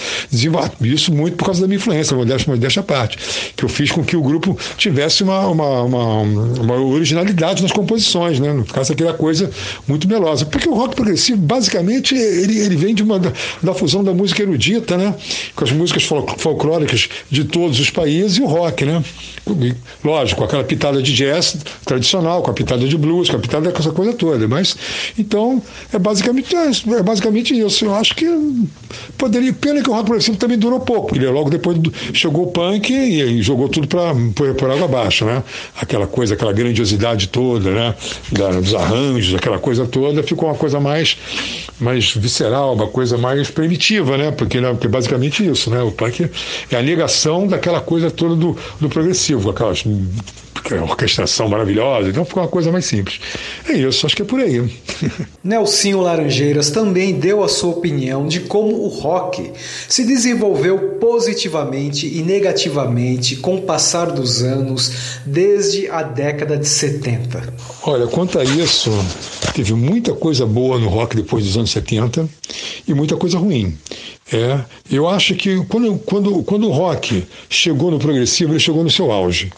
Isso 0.81 1.12
muito 1.12 1.37
por 1.37 1.46
causa 1.46 1.61
da 1.61 1.66
minha 1.66 1.76
influência, 1.76 2.16
modéstia, 2.16 2.52
modéstia 2.52 2.81
à 2.81 2.85
parte, 2.85 3.18
que 3.57 3.64
eu 3.64 3.68
fiz 3.68 3.90
com 3.90 4.05
que 4.05 4.16
o 4.16 4.22
grupo 4.22 4.57
tivesse 4.76 5.22
uma, 5.22 5.46
uma, 5.46 5.83
uma, 5.83 6.20
uma 6.22 6.74
originalidade 6.81 7.62
nas 7.62 7.72
composições, 7.72 8.38
né? 8.38 8.52
Não 8.52 8.64
ficasse 8.64 8.92
aquela 8.92 9.14
coisa 9.14 9.50
muito 9.87 10.09
melosa. 10.09 10.46
Porque 10.46 10.68
o 10.68 10.74
rock 10.74 10.94
progressivo, 10.94 11.38
basicamente, 11.38 11.82
ele, 11.90 12.59
ele 12.59 12.77
vem 12.77 12.95
de 12.95 13.03
uma, 13.03 13.18
da, 13.18 13.33
da 13.62 13.75
fusão 13.75 14.03
da 14.03 14.12
música 14.12 14.42
erudita, 14.42 14.97
né? 14.97 15.14
Com 15.55 15.64
as 15.64 15.73
músicas 15.73 16.05
folclóricas 16.05 17.09
de 17.31 17.45
todos 17.45 17.79
os 17.81 17.90
países 17.90 18.38
e 18.38 18.42
o 18.42 18.47
rock, 18.47 18.85
né? 18.85 19.03
Lógico, 20.05 20.38
com 20.38 20.45
aquela 20.45 20.64
pitada 20.64 21.03
de 21.03 21.12
jazz 21.12 21.57
tradicional, 21.85 22.42
com 22.42 22.51
a 22.51 22.55
pitada 22.55 22.87
de 22.87 22.97
blues, 22.97 23.29
com 23.29 23.37
a 23.37 23.40
pitada 23.40 23.71
dessa 23.71 23.90
coisa 23.90 24.12
toda. 24.12 24.47
Mas, 24.47 24.77
então, 25.18 25.61
é 25.92 25.99
basicamente, 25.99 26.55
é 26.55 27.03
basicamente 27.03 27.59
isso. 27.59 27.85
Eu 27.85 27.95
acho 27.95 28.14
que 28.14 28.27
poderia. 29.18 29.53
Pena 29.53 29.83
que 29.83 29.90
o 29.90 29.92
rock 29.92 30.07
progressivo 30.07 30.37
também 30.37 30.59
durou 30.59 30.81
pouco. 30.81 31.14
Ele 31.14 31.27
logo 31.29 31.51
depois 31.51 31.79
chegou 32.14 32.45
o 32.45 32.47
punk 32.53 32.92
e, 32.92 33.23
e 33.23 33.42
jogou 33.42 33.68
tudo 33.68 33.87
para 33.87 34.14
por 34.55 34.71
água 34.71 34.85
abaixo, 34.85 35.25
né? 35.25 35.42
Aquela 35.81 36.07
coisa, 36.07 36.35
aquela 36.35 36.53
grandiosidade 36.53 37.29
toda, 37.29 37.71
né? 37.71 37.95
Da, 38.31 38.51
dos 38.51 38.75
arranjos, 38.75 39.35
aquela 39.35 39.59
coisa 39.59 39.87
toda, 39.87 40.23
ficou 40.23 40.49
uma 40.49 40.55
coisa 40.55 40.81
mais, 40.81 41.16
mais 41.83 42.14
visceral, 42.14 42.75
uma 42.75 42.87
coisa 42.87 43.18
mais 43.18 43.51
primitiva, 43.51 44.16
né? 44.16 44.31
Porque, 44.31 44.61
né? 44.61 44.71
Porque 44.71 44.88
basicamente 44.88 45.47
isso, 45.47 45.71
né? 45.71 45.83
O 45.83 45.90
punk 45.90 46.31
é 46.71 46.77
a 46.77 46.83
negação 46.83 47.47
daquela 47.47 47.81
coisa 47.81 48.11
toda 48.11 48.35
do, 48.35 48.57
do 48.81 48.88
progressivo, 48.88 49.51
aquelas 49.51 49.85
orquestração 50.83 51.49
maravilhosa, 51.49 52.09
então 52.09 52.25
ficou 52.25 52.43
uma 52.43 52.49
coisa 52.49 52.71
mais 52.71 52.85
simples. 52.85 53.21
É 53.69 53.73
isso, 53.73 54.07
acho 54.07 54.17
que 54.17 54.23
é 54.23 54.25
por 54.25 54.41
aí. 54.41 54.62
Nelsinho 55.43 56.01
Laranjeiras 56.01 56.71
também 56.71 57.19
deu 57.19 57.43
a 57.43 57.49
sua 57.49 57.71
opinião 57.71 58.27
de 58.27 58.41
como 58.41 58.85
o 58.85 58.88
rock 58.88 59.53
se 59.88 60.05
desenvolveu 60.05 60.97
positivamente 61.01 62.07
e 62.07 62.23
negativamente 62.23 63.37
com 63.37 63.57
o 63.57 63.62
passar 63.62 64.07
dos 64.07 64.43
anos 64.43 65.21
desde 65.27 65.88
a 65.88 66.03
década 66.03 66.57
de 66.57 66.69
70. 66.69 67.55
Olha, 67.83 68.07
quanto 68.07 68.38
a 68.38 68.45
isso, 68.45 68.91
teve 69.55 69.75
muita 69.75 70.15
coisa 70.15 70.47
boa 70.47 70.79
no 70.79 70.88
rock 70.88 71.17
depois 71.17 71.45
dos 71.45 71.57
anos 71.57 71.71
70 71.71 72.29
e 72.87 72.95
muita 72.95 73.17
coisa 73.17 73.38
ruim. 73.38 73.77
É, 74.33 74.61
eu 74.90 75.07
acho 75.07 75.35
que 75.35 75.62
quando, 75.66 75.99
quando, 75.99 76.42
quando 76.42 76.66
o 76.66 76.73
rock 76.73 77.25
chegou 77.51 77.90
no 77.90 77.99
progressivo, 77.99 78.53
ele 78.53 78.61
chegou 78.61 78.83
no 78.83 78.90
seu 78.90 79.12
auge. 79.12 79.53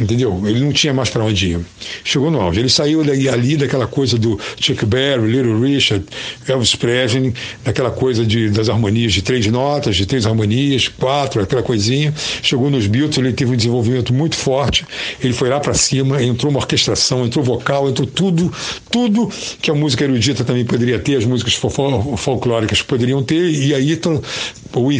Entendeu? 0.00 0.42
Ele 0.44 0.60
não 0.60 0.72
tinha 0.72 0.92
mais 0.92 1.10
para 1.10 1.24
onde 1.24 1.52
ir. 1.52 1.60
Chegou 2.02 2.30
no 2.30 2.40
auge. 2.40 2.60
Ele 2.60 2.68
saiu 2.68 3.04
daí, 3.04 3.28
ali 3.28 3.56
daquela 3.56 3.86
coisa 3.86 4.18
do 4.18 4.38
Chuck 4.58 4.84
Berry, 4.86 5.30
Little 5.30 5.60
Richard, 5.60 6.04
Elvis 6.48 6.74
Presley, 6.74 7.34
daquela 7.64 7.90
coisa 7.90 8.24
de, 8.24 8.50
das 8.50 8.68
harmonias 8.68 9.12
de 9.12 9.22
três 9.22 9.46
notas, 9.46 9.96
de 9.96 10.06
três 10.06 10.26
harmonias, 10.26 10.88
quatro, 10.88 11.42
aquela 11.42 11.62
coisinha. 11.62 12.12
Chegou 12.42 12.70
nos 12.70 12.86
Beatles, 12.86 13.18
ele 13.18 13.32
teve 13.32 13.52
um 13.52 13.56
desenvolvimento 13.56 14.12
muito 14.12 14.36
forte. 14.36 14.84
Ele 15.22 15.32
foi 15.32 15.48
lá 15.48 15.60
para 15.60 15.74
cima, 15.74 16.22
entrou 16.22 16.50
uma 16.50 16.60
orquestração, 16.60 17.24
entrou 17.24 17.44
vocal, 17.44 17.88
entrou 17.88 18.06
tudo, 18.06 18.52
tudo 18.90 19.30
que 19.60 19.70
a 19.70 19.74
música 19.74 20.04
erudita 20.04 20.44
também 20.44 20.64
poderia 20.64 20.98
ter, 20.98 21.16
as 21.16 21.24
músicas 21.24 21.54
folclóricas 21.54 22.82
poderiam 22.82 23.22
ter, 23.22 23.50
e 23.50 23.74
aí 23.74 23.92
então, 23.92 24.15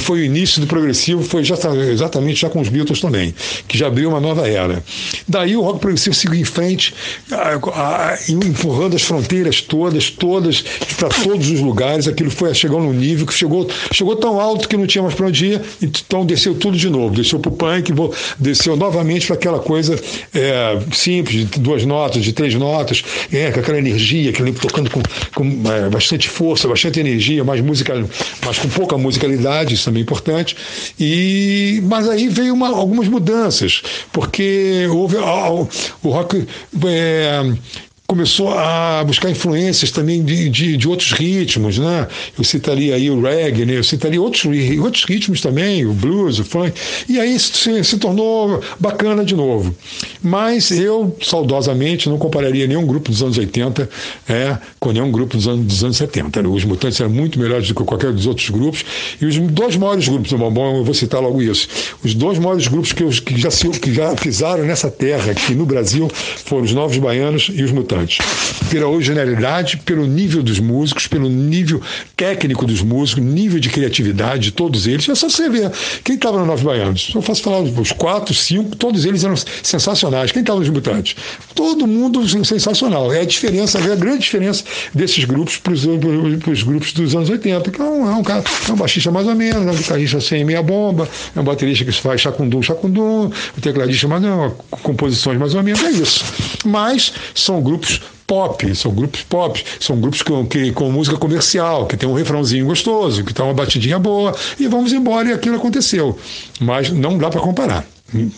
foi 0.01 0.21
o 0.21 0.25
início 0.25 0.61
do 0.61 0.67
progressivo, 0.67 1.23
foi 1.23 1.45
já, 1.45 1.57
exatamente 1.91 2.41
já 2.41 2.49
com 2.49 2.61
os 2.61 2.69
Beatles 2.69 3.01
também, 3.01 3.35
que 3.69 3.77
já 3.77 3.89
abriu 3.89 4.09
uma 4.09 4.21
nova 4.21 4.49
era. 4.49 4.83
Daí 5.29 5.57
o 5.57 5.61
rock 5.61 5.81
progressivo 5.81 6.15
seguiu 6.15 6.41
em 6.41 6.45
frente, 6.45 6.95
empurrando 8.29 8.97
as 8.97 9.03
fronteiras 9.03 9.61
todas, 9.61 10.11
todas, 10.11 10.63
para 10.97 11.09
todos 11.09 11.51
os 11.51 11.61
lugares. 11.61 12.09
Aquilo 12.09 12.31
foi 12.31 12.55
chegando 12.55 12.85
num 12.85 12.93
nível 12.93 13.27
que 13.27 13.35
chegou, 13.35 13.69
chegou 13.93 14.17
tão 14.17 14.41
alto 14.41 14.69
que 14.69 14.77
não 14.77 14.87
tinha 14.87 15.03
mais 15.03 15.15
para 15.15 15.27
onde 15.27 15.47
ir, 15.47 15.61
então 15.83 16.25
desceu 16.25 16.55
tudo 16.55 16.77
de 16.77 16.89
novo. 16.89 17.15
Desceu 17.15 17.39
para 17.39 17.51
o 17.51 17.57
punk, 17.57 17.93
desceu 18.39 18.77
novamente 18.77 19.27
para 19.27 19.37
aquela 19.37 19.59
coisa 19.59 19.99
é, 20.35 20.79
simples, 20.93 21.49
de 21.49 21.61
duas 21.61 21.85
notas, 21.85 22.23
de 22.23 22.33
três 22.33 22.55
notas, 22.55 23.03
é, 23.33 23.51
com 23.51 23.61
aquela 23.61 23.79
energia, 23.79 24.33
tocando 24.61 24.91
com, 24.91 25.03
com 25.35 25.71
é, 25.71 25.89
bastante 25.89 26.29
força, 26.29 26.69
bastante 26.69 27.01
energia, 27.01 27.45
mais 27.45 27.61
música, 27.61 27.95
mas 28.45 28.59
com 28.59 28.69
pouca 28.69 28.97
musicalidade, 29.07 29.75
isso 29.75 29.85
também 29.85 30.01
é 30.01 30.05
importante. 30.05 30.57
E, 30.99 31.81
mas 31.85 32.09
aí 32.09 32.29
veio 32.29 32.55
uma, 32.55 32.69
algumas 32.69 33.09
mudanças, 33.09 33.83
porque 34.13 34.87
houve 34.91 35.17
o 35.17 36.11
rock 36.11 36.47
é, 36.85 37.53
começou 38.07 38.57
a 38.57 39.03
buscar 39.05 39.31
influências 39.31 39.91
também 39.91 40.25
de, 40.25 40.49
de, 40.49 40.77
de, 40.77 40.89
outros 40.89 41.13
ritmos, 41.13 41.79
né? 41.79 42.07
Eu 42.39 42.45
citaria 42.45 42.95
aí 42.95 43.11
o 43.11 43.21
reggae, 43.21 43.67
né? 43.67 43.77
Eu 43.77 43.85
citaria 43.85 44.21
outros, 44.21 44.45
outros 44.81 45.05
ritmos 45.05 45.41
também, 45.41 45.85
o 45.85 45.93
blues, 45.93 46.39
o 46.39 46.45
funk, 46.45 46.73
e 47.09 47.19
aí 47.19 47.39
se, 47.39 47.83
se 47.83 47.99
tornou 47.99 48.63
bacana 48.79 49.25
de 49.25 49.35
novo. 49.35 49.75
Mas 50.23 50.71
eu, 50.71 51.17
saudosamente, 51.23 52.09
não 52.09 52.19
compararia 52.19 52.67
nenhum 52.67 52.87
grupo 52.87 53.11
dos 53.11 53.23
anos 53.23 53.39
80 53.39 53.89
é, 54.29 54.57
com 54.79 54.93
nenhum 54.93 55.11
grupo 55.11 55.37
dos 55.37 55.47
anos, 55.47 55.67
dos 55.67 55.85
anos 55.85 55.97
70. 55.97 56.49
Os 56.49 56.65
Mutantes 56.65 57.01
eram 57.01 57.11
muito 57.11 57.39
melhores 57.39 57.69
do 57.69 57.75
que 57.75 57.85
qualquer 57.85 58.13
dos 58.13 58.27
outros 58.27 58.51
grupos, 58.51 58.85
e 59.21 59.27
os 59.27 59.39
dois 59.39 59.77
maiores 59.77 60.09
grupos 60.09 60.31
do 60.31 60.39
Bombom, 60.39 60.79
eu 60.79 60.85
vou 60.85 60.95
citar 60.95 61.21
logo 61.21 61.43
isso, 61.43 61.69
os 62.05 62.15
dois 62.15 62.39
maiores 62.39 62.67
grupos 62.67 62.93
que, 62.93 63.05
que, 63.21 63.41
já, 63.41 63.51
que 63.51 63.93
já 63.93 64.15
pisaram 64.15 64.65
nessa 64.65 64.91
terra 64.91 65.33
aqui 65.33 65.55
no 65.55 65.67
Brasil 65.67 66.11
foram 66.45 66.65
os 66.65 66.73
Novos 66.73 66.99
Baianos 66.99 67.51
e 67.53 67.63
os 67.63 67.71
Mutantes. 67.71 68.19
Pela 68.71 68.89
originalidade, 68.89 69.79
pelo 69.79 70.07
nível 70.07 70.43
dos 70.43 70.59
músicos, 70.59 71.07
pelo 71.07 71.29
nível 71.29 71.81
técnico 72.17 72.67
dos 72.67 72.83
músicos, 72.83 73.23
nível 73.23 73.61
de 73.61 73.69
criatividade 73.69 74.45
de 74.45 74.53
todos 74.53 74.87
eles. 74.87 75.09
É 75.09 75.15
só 75.15 75.29
você 75.29 75.49
ver. 75.49 75.71
Quem 76.03 76.17
estava 76.17 76.39
no 76.39 76.47
Novos 76.47 76.63
Baianos? 76.63 77.13
Eu 77.15 77.23
faço 77.23 77.43
falar 77.43 77.61
os 77.61 77.93
quatro, 77.93 78.35
cinco, 78.35 78.77
todos 78.77 79.05
eles 79.05 79.25
eram 79.25 79.37
sensacionais. 79.63 80.06
Quem 80.33 80.41
estava 80.41 80.59
nos 80.59 80.69
Mutantes? 80.69 81.17
Todo 81.55 81.87
mundo 81.87 82.27
sensacional. 82.45 83.13
É 83.13 83.21
a 83.21 83.25
diferença, 83.25 83.79
é 83.79 83.93
a 83.93 83.97
grande 83.97 84.19
diferença 84.21 84.65
desses 84.95 85.25
grupos 85.25 85.57
para 85.57 85.73
os 85.73 86.63
grupos 86.63 86.93
dos 86.93 87.15
anos 87.15 87.31
80, 87.31 87.71
que 87.71 87.81
é 87.81 87.85
um, 87.85 88.11
é 88.11 88.15
um, 88.15 88.23
cara, 88.23 88.45
é 88.69 88.73
um 88.73 88.77
baixista 88.77 89.11
mais 89.11 89.27
ou 89.27 89.35
menos, 89.35 89.67
é 89.67 89.71
um 89.71 89.75
guitarrista 89.75 90.21
sem 90.21 90.45
meia 90.45 90.63
bomba, 90.63 91.09
é 91.35 91.41
um 91.41 91.45
baterista 91.45 91.85
que 91.85 91.93
faz 91.93 92.21
chacundum, 92.21 92.63
chacundum, 92.63 93.31
o 93.57 93.61
tecladista 93.61 94.09
mais, 94.09 94.25
é 94.25 94.53
composições 94.83 95.39
mais 95.39 95.55
ou 95.55 95.63
menos, 95.63 95.83
é 95.83 95.91
isso. 95.91 96.25
Mas 96.65 97.13
são 97.35 97.63
grupos 97.63 98.01
pop, 98.27 98.75
são 98.75 98.93
grupos 98.93 99.23
pop, 99.23 99.65
são 99.81 100.01
grupos 100.01 100.23
com, 100.23 100.47
que, 100.47 100.73
com 100.73 100.91
música 100.91 101.17
comercial, 101.17 101.87
que 101.87 101.97
tem 101.97 102.09
um 102.09 102.15
refrãozinho 102.15 102.67
gostoso, 102.67 103.25
que 103.25 103.31
está 103.31 103.45
uma 103.45 103.55
batidinha 103.55 103.99
boa, 103.99 104.35
e 104.59 104.67
vamos 104.67 104.93
embora 104.93 105.29
e 105.29 105.33
aquilo 105.33 105.57
aconteceu. 105.57 106.19
Mas 106.61 106.91
não 106.91 107.17
dá 107.17 107.31
para 107.31 107.41
comparar. 107.41 107.96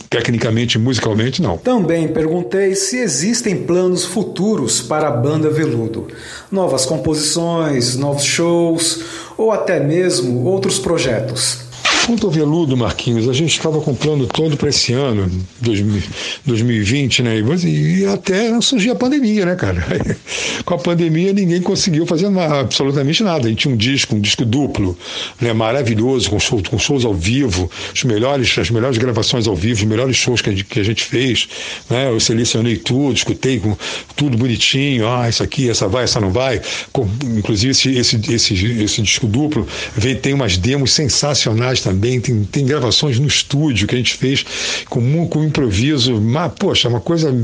Tecnicamente, 0.08 0.78
musicalmente, 0.78 1.42
não. 1.42 1.58
Também 1.58 2.08
perguntei 2.08 2.74
se 2.74 2.96
existem 2.96 3.64
planos 3.64 4.04
futuros 4.04 4.80
para 4.80 5.08
a 5.08 5.10
banda 5.10 5.50
Veludo. 5.50 6.08
Novas 6.50 6.86
composições, 6.86 7.96
novos 7.96 8.24
shows 8.24 9.02
ou 9.36 9.52
até 9.52 9.78
mesmo 9.78 10.44
outros 10.44 10.78
projetos. 10.78 11.67
Quanto 12.08 12.26
ao 12.26 12.32
veludo, 12.32 12.74
Marquinhos, 12.74 13.28
a 13.28 13.34
gente 13.34 13.50
estava 13.50 13.82
com 13.82 13.94
plano 13.94 14.26
todo 14.26 14.56
para 14.56 14.70
esse 14.70 14.94
ano, 14.94 15.30
2020, 15.60 17.22
né? 17.22 17.34
E 17.66 18.06
até 18.06 18.58
surgiu 18.62 18.94
a 18.94 18.96
pandemia, 18.96 19.44
né, 19.44 19.54
cara? 19.54 19.84
Com 20.64 20.74
a 20.74 20.78
pandemia 20.78 21.34
ninguém 21.34 21.60
conseguiu 21.60 22.06
fazer 22.06 22.26
absolutamente 22.38 23.22
nada. 23.22 23.46
A 23.46 23.50
gente 23.50 23.58
tinha 23.58 23.74
um 23.74 23.76
disco, 23.76 24.16
um 24.16 24.20
disco 24.20 24.44
duplo, 24.44 24.96
né, 25.38 25.52
maravilhoso, 25.52 26.30
com, 26.30 26.40
show, 26.40 26.62
com 26.68 26.78
shows 26.78 27.04
ao 27.04 27.12
vivo, 27.12 27.70
os 27.94 28.04
melhores, 28.04 28.58
as 28.58 28.70
melhores 28.70 28.96
gravações 28.96 29.46
ao 29.46 29.54
vivo, 29.54 29.80
os 29.80 29.86
melhores 29.86 30.16
shows 30.16 30.40
que 30.40 30.48
a 30.48 30.54
que 30.54 30.80
a 30.80 30.84
gente 30.84 31.04
fez. 31.04 31.46
Né? 31.90 32.10
Eu 32.10 32.18
selecionei 32.18 32.78
tudo, 32.78 33.14
escutei 33.14 33.60
com 33.60 33.76
tudo 34.16 34.38
bonitinho. 34.38 35.06
Ah, 35.06 35.28
isso 35.28 35.42
aqui, 35.42 35.68
essa 35.68 35.86
vai, 35.86 36.04
essa 36.04 36.20
não 36.20 36.30
vai. 36.30 36.62
Com, 36.90 37.06
inclusive, 37.36 37.72
esse, 37.72 37.94
esse, 37.94 38.16
esse, 38.32 38.82
esse 38.82 39.02
disco 39.02 39.26
duplo 39.26 39.68
vem, 39.94 40.16
tem 40.16 40.32
umas 40.32 40.56
demos 40.56 40.92
sensacionais 40.92 41.82
também 41.82 41.97
também, 41.98 42.20
tem, 42.20 42.44
tem 42.44 42.64
gravações 42.64 43.18
no 43.18 43.26
estúdio 43.26 43.88
que 43.88 43.94
a 43.94 43.98
gente 43.98 44.14
fez 44.14 44.44
com, 44.88 45.26
com 45.26 45.42
improviso, 45.42 46.20
mas, 46.20 46.52
poxa, 46.56 46.88
uma 46.88 47.00
coisa 47.00 47.34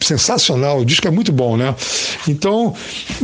sensacional, 0.00 0.80
o 0.80 0.84
disco 0.84 1.08
é 1.08 1.10
muito 1.10 1.32
bom, 1.32 1.56
né? 1.56 1.74
Então, 2.28 2.72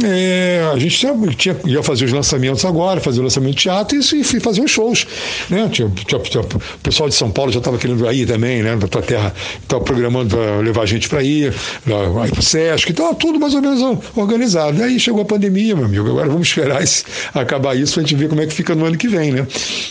é, 0.02 0.68
a 0.72 0.78
gente 0.78 1.06
tinha, 1.36 1.56
ia 1.64 1.82
fazer 1.82 2.06
os 2.06 2.12
lançamentos 2.12 2.64
agora, 2.64 3.00
fazer 3.00 3.20
o 3.20 3.22
lançamento 3.22 3.54
de 3.54 3.62
teatro 3.62 3.96
e, 3.96 4.20
e 4.20 4.40
fazer 4.40 4.62
os 4.62 4.70
shows, 4.70 5.06
né? 5.48 5.68
Tinha, 5.72 5.88
tinha, 5.90 6.20
tinha, 6.20 6.42
o 6.42 6.78
pessoal 6.82 7.08
de 7.08 7.14
São 7.14 7.30
Paulo 7.30 7.52
já 7.52 7.58
estava 7.58 7.78
querendo 7.78 8.10
ir 8.12 8.26
também, 8.26 8.62
né? 8.62 8.76
Para 8.76 9.00
a 9.00 9.02
terra, 9.02 9.34
estava 9.62 9.82
programando 9.84 10.36
para 10.36 10.58
levar 10.58 10.82
a 10.82 10.86
gente 10.86 11.08
para 11.08 11.22
ir, 11.22 11.54
para 11.84 12.40
o 12.40 12.42
Sesc, 12.42 12.90
então 12.90 13.14
tudo 13.14 13.38
mais 13.38 13.54
ou 13.54 13.62
menos 13.62 13.80
organizado. 14.16 14.82
Aí 14.82 14.98
chegou 14.98 15.22
a 15.22 15.24
pandemia, 15.24 15.76
meu 15.76 15.84
amigo, 15.84 16.08
agora 16.08 16.28
vamos 16.28 16.48
esperar 16.48 16.82
esse, 16.82 17.04
acabar 17.32 17.76
isso 17.76 17.94
para 17.94 18.02
a 18.02 18.06
gente 18.06 18.16
ver 18.18 18.28
como 18.28 18.40
é 18.40 18.46
que 18.46 18.52
fica 18.52 18.74
no 18.74 18.84
ano 18.84 18.96
que 18.96 19.06
vem, 19.06 19.30
né? 19.30 19.46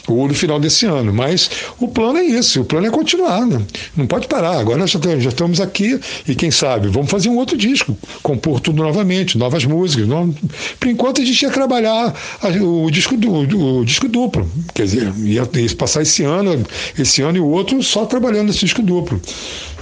Ou 0.08 0.28
no 0.28 0.34
final 0.34 0.60
desse 0.60 0.89
ano. 0.90 1.14
Mas 1.14 1.50
o 1.80 1.88
plano 1.88 2.20
é 2.20 2.24
isso, 2.24 2.62
o 2.62 2.66
plano 2.66 2.88
é 2.88 2.90
continuar, 2.90 3.46
né? 3.46 3.62
Não 3.96 4.08
pode 4.08 4.28
parar. 4.28 4.60
Agora 4.60 4.86
já, 4.86 5.00
já 5.20 5.30
estamos 5.30 5.62
aqui 5.62 6.00
e 6.28 6.36
quem 6.36 6.52
sabe, 6.52 6.88
vamos 6.88 7.10
fazer 7.10 7.30
um 7.30 7.38
outro 7.38 7.58
disco, 7.58 7.98
compor 8.22 8.60
tudo 8.60 8.82
novamente, 8.82 9.38
novas 9.38 9.66
músicas. 9.66 10.08
Não... 10.08 10.34
Por 10.80 10.90
enquanto 10.90 11.22
a 11.22 11.26
gente 11.26 11.42
ia 11.42 11.52
trabalhar 11.52 12.14
o 12.62 12.90
disco, 12.90 13.16
do, 13.16 13.80
o 13.80 13.86
disco 13.86 14.08
duplo. 14.08 14.50
Quer 14.74 14.84
dizer, 14.84 15.14
ia, 15.20 15.48
ia 15.54 15.76
passar 15.78 16.02
esse 16.02 16.24
ano, 16.24 16.66
esse 16.98 17.22
ano 17.22 17.38
e 17.38 17.42
o 17.42 17.48
outro 17.48 17.82
só 17.84 18.06
trabalhando 18.06 18.48
nesse 18.48 18.60
disco 18.60 18.82
duplo. 18.82 19.22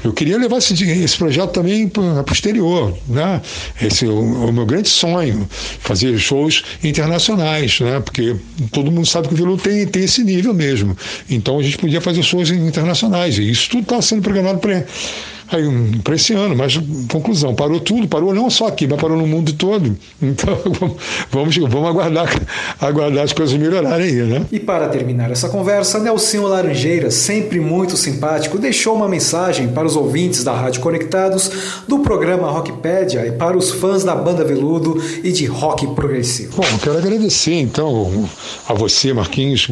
Eu 0.08 0.14
queria 0.14 0.38
levar 0.38 0.58
esse, 0.58 0.74
esse 0.74 1.18
projeto 1.18 1.52
também 1.52 1.86
para 1.90 2.02
o 2.02 2.32
exterior, 2.32 2.98
né? 3.10 3.42
Esse 3.82 4.06
é 4.06 4.08
o, 4.08 4.48
o, 4.48 4.54
meu 4.54 4.66
grande 4.66 4.88
sonho, 4.88 5.46
fazer 5.80 6.18
shows 6.18 6.64
internacionais, 6.82 7.82
né? 7.82 8.00
Porque 8.00 8.34
todo 8.72 8.90
mundo 8.90 9.06
sabe 9.06 9.28
que 9.28 9.34
o 9.34 9.38
violão 9.38 9.58
tem, 9.58 9.86
tem 9.86 10.06
esse 10.06 10.24
nível 10.24 10.54
mesmo. 10.54 10.96
Então 11.30 11.60
a 11.60 11.62
gente 11.62 11.78
podia 11.78 12.00
fazer 12.00 12.24
shows 12.24 12.50
internacionais 12.50 13.38
e 13.38 13.52
isso 13.52 13.70
tudo 13.70 13.84
está 13.84 14.02
sendo 14.02 14.22
programado 14.22 14.60
para 14.60 14.86
Aí, 15.50 15.64
para 16.04 16.16
esse 16.16 16.34
ano, 16.34 16.56
mas 16.56 16.78
conclusão, 17.10 17.56
parou 17.56 17.80
tudo, 17.80 18.06
parou 18.06 18.34
não 18.34 18.50
só 18.50 18.68
aqui, 18.68 18.86
mas 18.86 19.00
parou 19.00 19.16
no 19.16 19.26
mundo 19.26 19.54
todo. 19.54 19.98
Então, 20.22 20.58
vamos, 21.32 21.56
vamos 21.56 21.90
aguardar, 21.90 22.30
aguardar 22.82 23.24
as 23.24 23.32
coisas 23.32 23.58
melhorarem 23.58 24.08
aí, 24.08 24.24
né? 24.24 24.46
E 24.52 24.60
para 24.60 24.90
terminar 24.90 25.32
essa 25.32 25.48
conversa, 25.48 26.00
Nelson 26.00 26.48
Laranjeira, 26.48 27.10
sempre 27.10 27.62
muito 27.62 27.96
simpático, 27.96 28.58
deixou 28.58 28.94
uma 28.96 29.08
mensagem 29.08 29.70
para 29.70 29.88
os 29.88 29.96
ouvintes 29.96 30.44
da 30.44 30.54
Rádio 30.54 30.82
Conectados 30.82 31.50
do 31.88 32.00
programa 32.00 32.52
Rockpedia 32.52 33.26
e 33.26 33.32
para 33.32 33.58
os 33.58 33.72
fãs 33.72 34.04
da 34.04 34.16
banda 34.16 34.44
Veludo 34.44 35.02
e 35.24 35.32
de 35.32 35.46
rock 35.46 35.88
progressivo. 35.96 36.58
Bom, 36.58 36.78
quero 36.84 36.98
agradecer 36.98 37.54
então 37.54 38.28
a 38.68 38.74
você, 38.74 39.14
Marquinhos, 39.14 39.68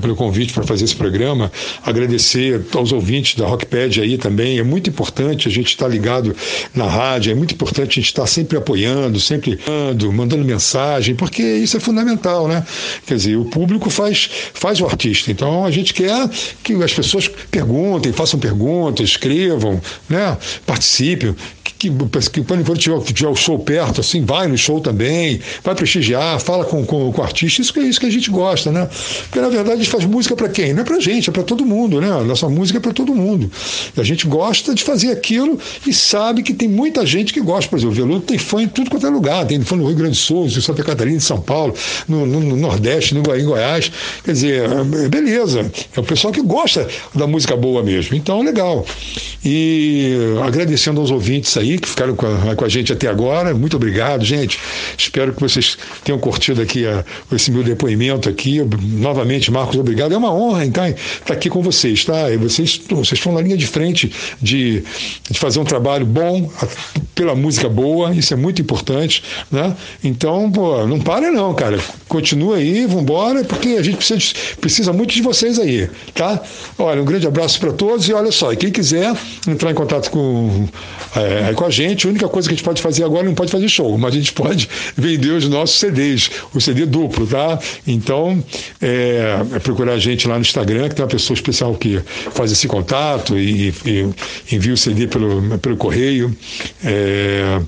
pelo 0.00 0.16
convite 0.16 0.52
para 0.52 0.64
fazer 0.64 0.84
esse 0.84 0.96
programa, 0.96 1.52
agradecer 1.84 2.64
aos 2.74 2.90
ouvintes 2.90 3.36
da 3.36 3.46
Rockpedia 3.46 4.02
aí 4.02 4.18
também, 4.18 4.58
é 4.58 4.64
muito 4.64 4.90
importante 4.90 5.11
importante 5.12 5.48
a 5.48 5.50
gente 5.50 5.68
estar 5.68 5.86
ligado 5.88 6.34
na 6.74 6.86
rádio, 6.86 7.32
é 7.32 7.34
muito 7.34 7.54
importante 7.54 7.90
a 7.90 7.94
gente 7.94 8.06
estar 8.06 8.26
sempre 8.26 8.56
apoiando, 8.56 9.20
sempre 9.20 9.58
mandando, 9.66 10.12
mandando 10.12 10.44
mensagem, 10.44 11.14
porque 11.14 11.42
isso 11.42 11.76
é 11.76 11.80
fundamental, 11.80 12.48
né? 12.48 12.64
Quer 13.06 13.16
dizer, 13.16 13.36
o 13.36 13.44
público 13.44 13.90
faz, 13.90 14.28
faz 14.54 14.80
o 14.80 14.86
artista. 14.86 15.30
Então 15.30 15.64
a 15.64 15.70
gente 15.70 15.92
quer 15.92 16.28
que 16.62 16.72
as 16.82 16.92
pessoas 16.92 17.28
perguntem, 17.50 18.12
façam 18.12 18.40
perguntas, 18.40 19.10
escrevam, 19.10 19.80
né? 20.08 20.36
participem 20.66 21.34
que, 21.82 22.30
que 22.30 22.44
quando 22.44 22.76
tiver, 22.76 23.00
tiver 23.00 23.28
o 23.28 23.34
show 23.34 23.58
perto, 23.58 24.00
assim, 24.00 24.24
vai 24.24 24.46
no 24.46 24.56
show 24.56 24.80
também, 24.80 25.40
vai 25.64 25.74
prestigiar, 25.74 26.38
fala 26.38 26.64
com, 26.64 26.84
com, 26.84 27.12
com 27.12 27.20
o 27.20 27.24
artista, 27.24 27.60
isso 27.60 27.72
que 27.72 27.80
é 27.80 27.82
isso 27.82 27.98
que 27.98 28.06
a 28.06 28.10
gente 28.10 28.30
gosta, 28.30 28.70
né? 28.70 28.88
Porque 29.24 29.40
na 29.40 29.48
verdade 29.48 29.72
a 29.72 29.76
gente 29.76 29.90
faz 29.90 30.04
música 30.04 30.36
para 30.36 30.48
quem? 30.48 30.72
Não 30.72 30.82
é 30.82 30.84
pra 30.84 31.00
gente, 31.00 31.28
é 31.28 31.32
para 31.32 31.42
todo 31.42 31.64
mundo, 31.64 32.00
né? 32.00 32.08
Nossa 32.24 32.48
música 32.48 32.78
é 32.78 32.80
para 32.80 32.92
todo 32.92 33.14
mundo. 33.14 33.50
E 33.96 34.00
a 34.00 34.04
gente 34.04 34.26
gosta 34.26 34.74
de 34.74 34.82
fazer 34.84 35.10
aquilo 35.10 35.58
e 35.86 35.92
sabe 35.92 36.42
que 36.42 36.54
tem 36.54 36.68
muita 36.68 37.04
gente 37.04 37.32
que 37.32 37.40
gosta. 37.40 37.68
Por 37.68 37.78
exemplo, 37.78 37.94
o 37.94 37.96
Veludo 37.96 38.20
tem 38.20 38.38
fã 38.38 38.62
em 38.62 38.68
tudo 38.68 38.90
quanto 38.90 39.06
é 39.06 39.10
lugar, 39.10 39.46
tem 39.46 39.60
fã 39.62 39.76
no 39.76 39.86
Rio 39.86 39.96
Grande 39.96 40.12
do 40.12 40.16
Sul, 40.16 40.46
em 40.46 40.50
Santa 40.50 40.82
Catarina, 40.82 41.16
em 41.16 41.20
São 41.20 41.40
Paulo, 41.40 41.74
no, 42.08 42.26
no, 42.26 42.40
no 42.40 42.56
Nordeste, 42.56 43.14
no, 43.14 43.22
em 43.34 43.44
Goiás. 43.44 43.90
Quer 44.24 44.32
dizer, 44.32 44.70
é, 44.70 45.08
beleza. 45.08 45.70
É 45.96 46.00
o 46.00 46.04
pessoal 46.04 46.32
que 46.32 46.42
gosta 46.42 46.86
da 47.14 47.26
música 47.26 47.56
boa 47.56 47.82
mesmo. 47.82 48.16
Então, 48.16 48.42
legal. 48.42 48.84
E 49.44 50.12
agradecendo 50.44 51.00
aos 51.00 51.10
ouvintes 51.10 51.56
aí 51.56 51.71
que 51.78 51.88
ficaram 51.88 52.14
com 52.14 52.26
a, 52.26 52.54
com 52.54 52.64
a 52.64 52.68
gente 52.68 52.92
até 52.92 53.08
agora. 53.08 53.54
Muito 53.54 53.76
obrigado, 53.76 54.24
gente. 54.24 54.58
Espero 54.96 55.32
que 55.32 55.40
vocês 55.40 55.76
tenham 56.04 56.18
curtido 56.18 56.62
aqui 56.62 56.86
a, 56.86 57.04
esse 57.32 57.50
meu 57.50 57.62
depoimento 57.62 58.28
aqui. 58.28 58.60
Novamente, 58.82 59.50
Marcos, 59.50 59.78
obrigado. 59.78 60.12
É 60.12 60.16
uma 60.16 60.32
honra, 60.32 60.64
então, 60.64 60.86
estar 60.86 61.34
aqui 61.34 61.48
com 61.48 61.62
vocês, 61.62 62.04
tá? 62.04 62.30
E 62.30 62.36
vocês, 62.36 62.80
vocês 62.88 63.12
estão 63.12 63.32
na 63.32 63.40
linha 63.40 63.56
de 63.56 63.66
frente 63.66 64.12
de, 64.40 64.82
de 65.30 65.38
fazer 65.38 65.60
um 65.60 65.64
trabalho 65.64 66.06
bom, 66.06 66.50
pela 67.14 67.34
música 67.34 67.68
boa, 67.68 68.14
isso 68.14 68.32
é 68.32 68.36
muito 68.36 68.60
importante, 68.62 69.22
né? 69.50 69.76
Então, 70.02 70.50
pô, 70.50 70.86
não 70.86 70.98
para 70.98 71.30
não, 71.30 71.54
cara. 71.54 71.78
Continua 72.08 72.56
aí, 72.56 72.86
vambora, 72.86 73.44
porque 73.44 73.70
a 73.70 73.82
gente 73.82 73.96
precisa, 73.96 74.34
precisa 74.60 74.92
muito 74.92 75.14
de 75.14 75.22
vocês 75.22 75.58
aí, 75.58 75.88
tá? 76.14 76.40
Olha, 76.78 77.00
um 77.00 77.04
grande 77.04 77.26
abraço 77.26 77.58
para 77.60 77.72
todos 77.72 78.08
e 78.08 78.12
olha 78.12 78.32
só, 78.32 78.54
quem 78.54 78.70
quiser 78.70 79.14
entrar 79.46 79.70
em 79.70 79.74
contato 79.74 80.10
com, 80.10 80.68
é, 81.16 81.52
com 81.54 81.61
a 81.64 81.70
gente, 81.70 82.06
a 82.06 82.10
única 82.10 82.28
coisa 82.28 82.48
que 82.48 82.54
a 82.54 82.56
gente 82.56 82.64
pode 82.64 82.82
fazer 82.82 83.04
agora 83.04 83.24
não 83.24 83.34
pode 83.34 83.50
fazer 83.50 83.68
show, 83.68 83.96
mas 83.98 84.14
a 84.14 84.16
gente 84.16 84.32
pode 84.32 84.68
vender 84.96 85.30
os 85.30 85.48
nossos 85.48 85.78
CDs, 85.78 86.30
o 86.54 86.60
CD 86.60 86.86
duplo, 86.86 87.26
tá? 87.26 87.58
Então, 87.86 88.42
é, 88.80 89.40
é 89.54 89.58
procurar 89.58 89.94
a 89.94 89.98
gente 89.98 90.26
lá 90.26 90.34
no 90.34 90.40
Instagram, 90.40 90.88
que 90.88 90.94
tem 90.94 91.04
uma 91.04 91.10
pessoa 91.10 91.34
especial 91.34 91.74
que 91.74 92.00
faz 92.32 92.52
esse 92.52 92.66
contato 92.68 93.38
e, 93.38 93.74
e 93.84 94.54
envia 94.54 94.72
o 94.72 94.76
CD 94.76 95.06
pelo, 95.06 95.58
pelo 95.58 95.76
correio. 95.76 96.34
É, 96.84 97.60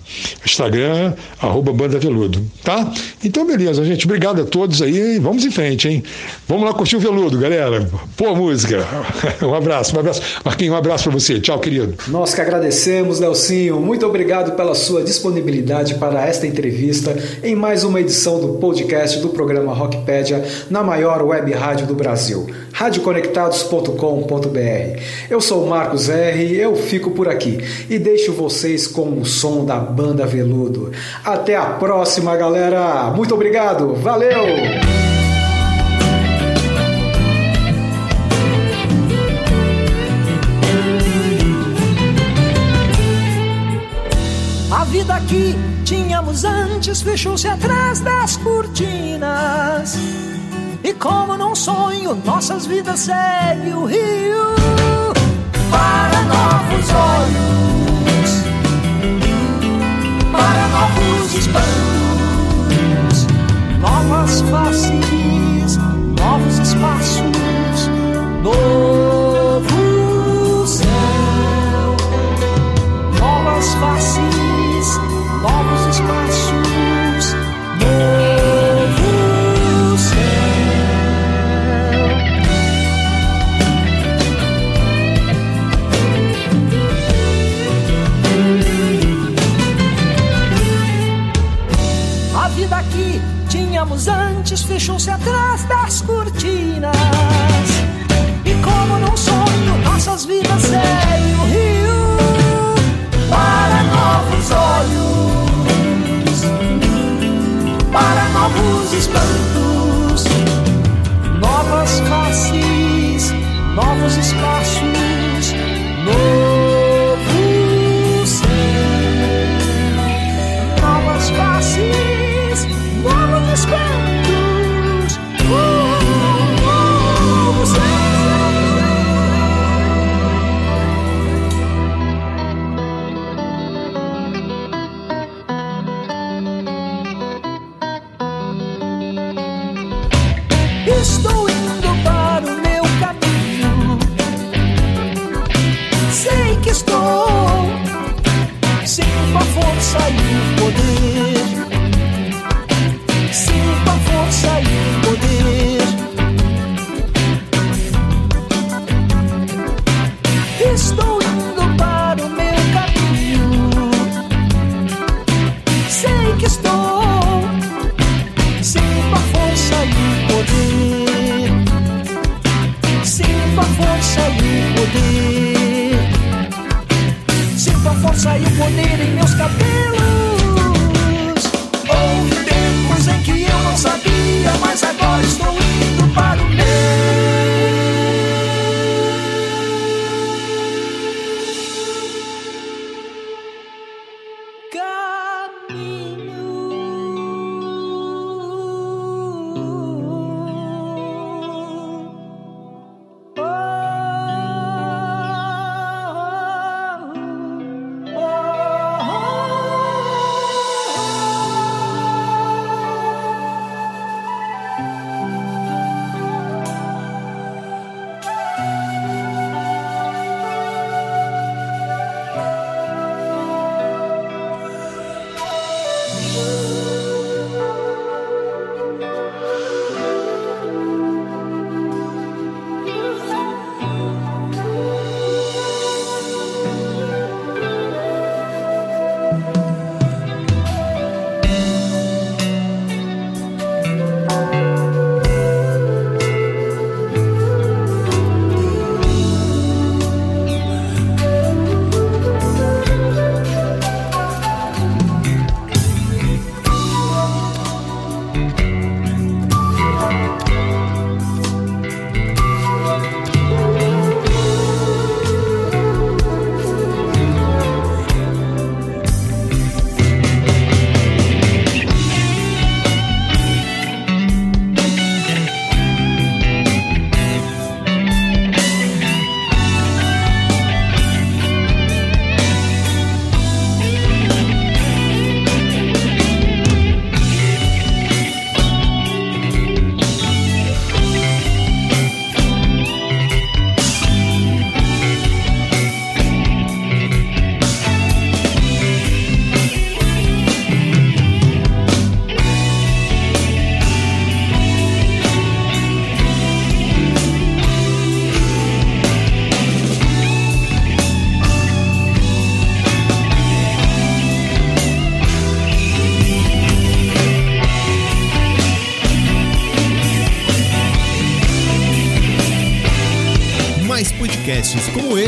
Instagram, 0.44 1.14
arroba 1.40 1.72
Banda 1.72 1.98
Veludo, 1.98 2.44
tá? 2.62 2.92
Então, 3.24 3.46
beleza, 3.46 3.84
gente. 3.84 4.04
Obrigado 4.06 4.42
a 4.42 4.44
todos 4.44 4.82
aí. 4.82 5.18
Vamos 5.18 5.44
em 5.44 5.50
frente, 5.50 5.88
hein? 5.88 6.02
Vamos 6.48 6.64
lá 6.64 6.74
curtir 6.74 6.96
o 6.96 7.00
Veludo, 7.00 7.38
galera. 7.38 7.88
Pô, 8.16 8.34
música. 8.34 8.84
Um 9.42 9.54
abraço, 9.54 9.94
um 9.94 10.00
abraço. 10.00 10.22
Marquinhos, 10.44 10.74
um 10.74 10.78
abraço 10.78 11.04
para 11.04 11.12
você. 11.12 11.40
Tchau, 11.40 11.58
querido. 11.58 11.94
Nós 12.08 12.34
que 12.34 12.40
agradecemos, 12.40 13.20
Nelsinho. 13.20 13.73
Muito 13.80 14.06
obrigado 14.06 14.52
pela 14.52 14.74
sua 14.74 15.02
disponibilidade 15.02 15.94
para 15.94 16.26
esta 16.26 16.46
entrevista 16.46 17.16
em 17.42 17.54
mais 17.54 17.84
uma 17.84 18.00
edição 18.00 18.40
do 18.40 18.54
podcast 18.54 19.18
do 19.20 19.30
programa 19.30 19.72
Rockpedia 19.72 20.44
na 20.70 20.82
maior 20.82 21.22
web 21.22 21.52
rádio 21.52 21.86
do 21.86 21.94
Brasil, 21.94 22.46
radioconectados.com.br. 22.72 25.00
Eu 25.30 25.40
sou 25.40 25.66
Marcos 25.66 26.08
R. 26.08 26.56
eu 26.56 26.76
fico 26.76 27.10
por 27.10 27.28
aqui 27.28 27.58
e 27.88 27.98
deixo 27.98 28.32
vocês 28.32 28.86
com 28.86 29.20
o 29.20 29.24
som 29.24 29.64
da 29.64 29.78
banda 29.78 30.26
Veludo. 30.26 30.92
Até 31.24 31.56
a 31.56 31.66
próxima, 31.66 32.36
galera. 32.36 33.12
Muito 33.14 33.34
obrigado. 33.34 33.94
Valeu! 33.94 34.93
Que 45.28 45.54
tínhamos 45.84 46.44
antes 46.44 47.02
fechou-se 47.02 47.46
atrás 47.48 48.00
das 48.00 48.36
cortinas. 48.38 49.96
E 50.82 50.92
como 50.92 51.36
num 51.36 51.54
sonho, 51.54 52.14
nossas 52.24 52.66
vidas 52.66 53.00
segue 53.00 53.72
o 53.72 53.84
rio 53.86 54.54
para 55.70 56.22
novos 56.22 56.90
olhos, 56.90 57.73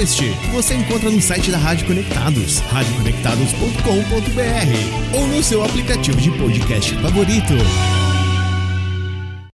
este 0.07 0.30
você 0.52 0.74
encontra 0.74 1.11
no 1.11 1.20
site 1.20 1.50
da 1.50 1.59
Rádio 1.59 1.88
Conectados, 1.88 2.61
radioconectados.com.br 2.61 5.18
ou 5.18 5.26
no 5.26 5.42
seu 5.42 5.64
aplicativo 5.64 6.20
de 6.20 6.30
podcast 6.30 6.94
favorito. 6.96 7.54